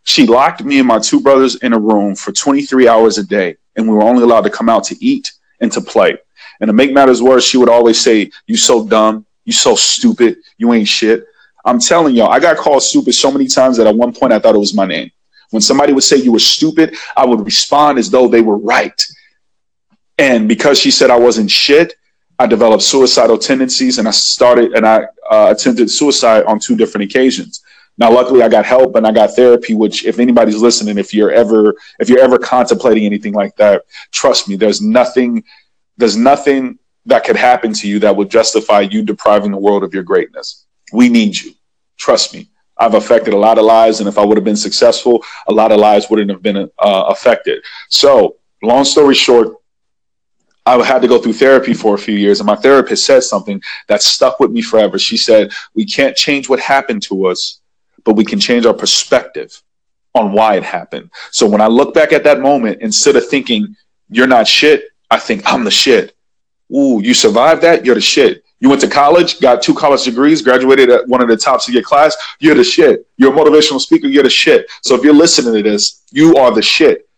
She 0.07 0.25
locked 0.25 0.65
me 0.65 0.79
and 0.79 0.87
my 0.87 1.01
two 1.01 1.21
brothers 1.21 1.57
in 1.57 1.73
a 1.73 1.79
room 1.79 2.15
for 2.15 2.31
23 2.31 2.87
hours 2.87 3.19
a 3.19 3.25
day, 3.25 3.57
and 3.75 3.89
we 3.89 3.95
were 3.95 4.05
only 4.05 4.23
allowed 4.23 4.43
to 4.43 4.51
come 4.51 4.69
out 4.69 4.85
to 4.85 5.05
eat 5.05 5.33
and 5.61 5.71
to 5.73 5.81
play. 5.81 6.17
And 6.61 6.69
to 6.69 6.73
make 6.73 6.93
matters 6.93 7.21
worse, 7.21 7.45
she 7.45 7.59
would 7.59 7.69
always 7.69 8.01
say, 8.01 8.31
You 8.47 8.57
so 8.57 8.87
dumb, 8.87 9.27
you 9.45 9.53
so 9.53 9.75
stupid, 9.75 10.39
you 10.59 10.73
ain't 10.73 10.87
shit. 10.87 11.25
I'm 11.65 11.81
telling 11.81 12.15
y'all, 12.15 12.31
I 12.31 12.39
got 12.39 12.57
called 12.57 12.85
stupid 12.85 13.15
so 13.15 13.33
many 13.33 13.49
times 13.49 13.77
that 13.79 13.89
at 13.89 13.97
one 13.97 14.13
point 14.13 14.33
I 14.33 14.39
thought 14.39 14.55
it 14.55 14.59
was 14.59 14.75
my 14.75 14.87
name. 14.87 15.11
When 15.51 15.61
somebody 15.61 15.93
would 15.93 16.05
say 16.05 16.17
you 16.17 16.33
were 16.33 16.39
stupid, 16.39 16.95
I 17.17 17.27
would 17.27 17.45
respond 17.45 17.99
as 17.99 18.09
though 18.09 18.29
they 18.29 18.41
were 18.41 18.59
right. 18.59 19.05
And 20.19 20.49
because 20.49 20.79
she 20.79 20.93
said 20.93 21.11
I 21.11 21.19
wasn't 21.19 21.51
shit, 21.51 21.95
I 22.39 22.47
developed 22.47 22.85
suicidal 22.85 23.39
tendencies 23.39 23.99
and 23.99 24.07
I 24.07 24.13
started 24.13 24.75
and 24.75 24.87
I 24.87 25.07
uh, 25.29 25.53
attempted 25.57 25.91
suicide 25.91 26.45
on 26.45 26.61
two 26.61 26.77
different 26.77 27.11
occasions. 27.11 27.63
Now, 27.99 28.13
luckily, 28.13 28.43
I 28.43 28.49
got 28.49 28.67
help 28.67 28.95
and 28.97 29.07
I 29.07 29.13
got 29.13 29.35
therapy. 29.35 29.75
Which, 29.75 30.05
if 30.05 30.19
anybody's 30.19 30.57
listening, 30.57 30.99
if 30.99 31.15
you're 31.15 31.33
ever 31.33 31.75
if 31.99 32.09
you're 32.09 32.21
ever 32.21 32.39
contemplating 32.39 33.05
anything 33.05 33.33
like 33.33 33.57
that, 33.57 33.85
trust 34.13 34.49
me, 34.49 34.57
there's 34.57 34.81
nothing 34.81 35.45
there's 35.97 36.17
nothing 36.17 36.79
that 37.07 37.25
could 37.25 37.37
happen 37.37 37.73
to 37.73 37.89
you 37.89 37.99
that 38.01 38.15
would 38.15 38.31
justify 38.31 38.81
you 38.81 39.03
depriving 39.03 39.51
the 39.51 39.57
world 39.57 39.85
of 39.85 39.95
your 39.95 40.03
greatness. 40.03 40.67
We 40.93 41.09
need 41.09 41.37
you. 41.37 41.53
Trust 41.97 42.35
me. 42.35 42.51
I've 42.79 42.95
affected 42.95 43.33
a 43.33 43.39
lot 43.39 43.59
of 43.59 43.65
lives, 43.65 44.01
and 44.01 44.09
if 44.09 44.19
I 44.19 44.25
would 44.25 44.37
have 44.37 44.45
been 44.45 44.57
successful, 44.57 45.25
a 45.49 45.53
lot 45.53 45.73
of 45.73 45.79
lives 45.81 46.11
wouldn't 46.11 46.31
have 46.31 46.43
been 46.43 46.57
uh, 46.57 47.05
affected. 47.09 47.65
So, 47.89 48.37
long 48.63 48.85
story 48.85 49.15
short, 49.15 49.55
I 50.67 50.85
had 50.85 51.01
to 51.03 51.09
go 51.09 51.19
through 51.19 51.35
therapy 51.35 51.73
for 51.73 51.95
a 51.95 51.99
few 51.99 52.17
years, 52.17 52.41
and 52.41 52.47
my 52.47 52.57
therapist 52.57 53.07
said 53.07 53.23
something 53.23 53.63
that 53.89 54.03
stuck 54.03 54.41
with 54.41 54.51
me 54.51 54.61
forever. 54.61 54.99
She 54.99 55.17
said, 55.17 55.53
We 55.75 55.87
can't 55.87 56.17
change 56.17 56.49
what 56.49 56.61
happened 56.61 57.03
to 57.05 57.27
us, 57.27 57.61
but 58.07 58.15
we 58.15 58.25
can 58.25 58.41
change 58.41 58.65
our 58.65 58.73
perspective 58.73 59.61
on 60.15 60.33
why 60.33 60.57
it 60.57 60.63
happened. 60.63 61.11
So, 61.33 61.47
when 61.47 61.61
I 61.61 61.67
look 61.67 61.93
back 61.93 62.13
at 62.15 62.25
that 62.25 62.41
moment, 62.41 62.81
instead 62.81 63.17
of 63.17 63.29
thinking, 63.29 63.77
You're 64.09 64.27
not 64.27 64.49
shit, 64.49 64.85
I 65.11 65.19
think, 65.19 65.43
I'm 65.45 65.65
the 65.65 65.71
shit. 65.71 66.17
Ooh, 66.75 67.01
you 67.03 67.13
survived 67.13 67.63
that? 67.63 67.85
You're 67.85 67.97
the 67.97 68.01
shit. 68.01 68.45
You 68.61 68.71
went 68.71 68.81
to 68.81 68.89
college, 68.89 69.39
got 69.41 69.61
two 69.61 69.75
college 69.75 70.05
degrees, 70.05 70.41
graduated 70.41 70.89
at 70.89 71.07
one 71.07 71.21
of 71.21 71.29
the 71.29 71.37
tops 71.37 71.69
of 71.69 71.75
your 71.75 71.83
class. 71.83 72.17
You're 72.41 72.55
the 72.55 72.65
shit. 72.65 73.07
You're 73.19 73.33
a 73.33 73.37
motivational 73.37 73.81
speaker. 73.81 74.07
You're 74.07 74.23
the 74.23 74.31
shit. 74.31 74.67
So 74.83 74.95
if 74.95 75.03
you're 75.03 75.13
listening 75.13 75.53
to 75.55 75.63
this, 75.63 76.03
you 76.11 76.37
are 76.37 76.55
the 76.55 76.63
shit. 76.63 77.09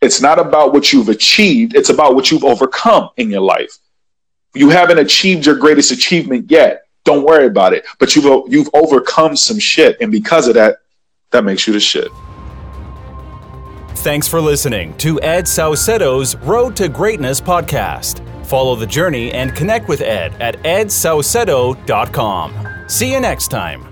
It's 0.00 0.20
not 0.20 0.38
about 0.38 0.72
what 0.72 0.92
you've 0.92 1.08
achieved. 1.08 1.76
It's 1.76 1.90
about 1.90 2.14
what 2.14 2.30
you've 2.30 2.44
overcome 2.44 3.10
in 3.16 3.30
your 3.30 3.40
life. 3.40 3.78
You 4.54 4.70
haven't 4.70 4.98
achieved 4.98 5.46
your 5.46 5.56
greatest 5.56 5.92
achievement 5.92 6.50
yet. 6.50 6.82
Don't 7.08 7.24
worry 7.24 7.46
about 7.46 7.72
it. 7.72 7.86
But 7.98 8.14
you've 8.14 8.52
you've 8.52 8.68
overcome 8.74 9.34
some 9.34 9.58
shit, 9.58 9.96
and 10.02 10.12
because 10.12 10.46
of 10.46 10.52
that, 10.56 10.80
that 11.30 11.42
makes 11.42 11.66
you 11.66 11.72
the 11.72 11.80
shit. 11.80 12.08
Thanks 14.00 14.28
for 14.28 14.42
listening 14.42 14.94
to 14.98 15.18
Ed 15.22 15.48
Saucedo's 15.48 16.36
Road 16.36 16.76
to 16.76 16.90
Greatness 16.90 17.40
podcast. 17.40 18.20
Follow 18.44 18.76
the 18.76 18.86
journey 18.86 19.32
and 19.32 19.56
connect 19.56 19.88
with 19.88 20.02
Ed 20.02 20.34
at 20.38 20.56
edsaucedo.com. 20.64 22.88
See 22.88 23.10
you 23.10 23.20
next 23.20 23.48
time. 23.48 23.87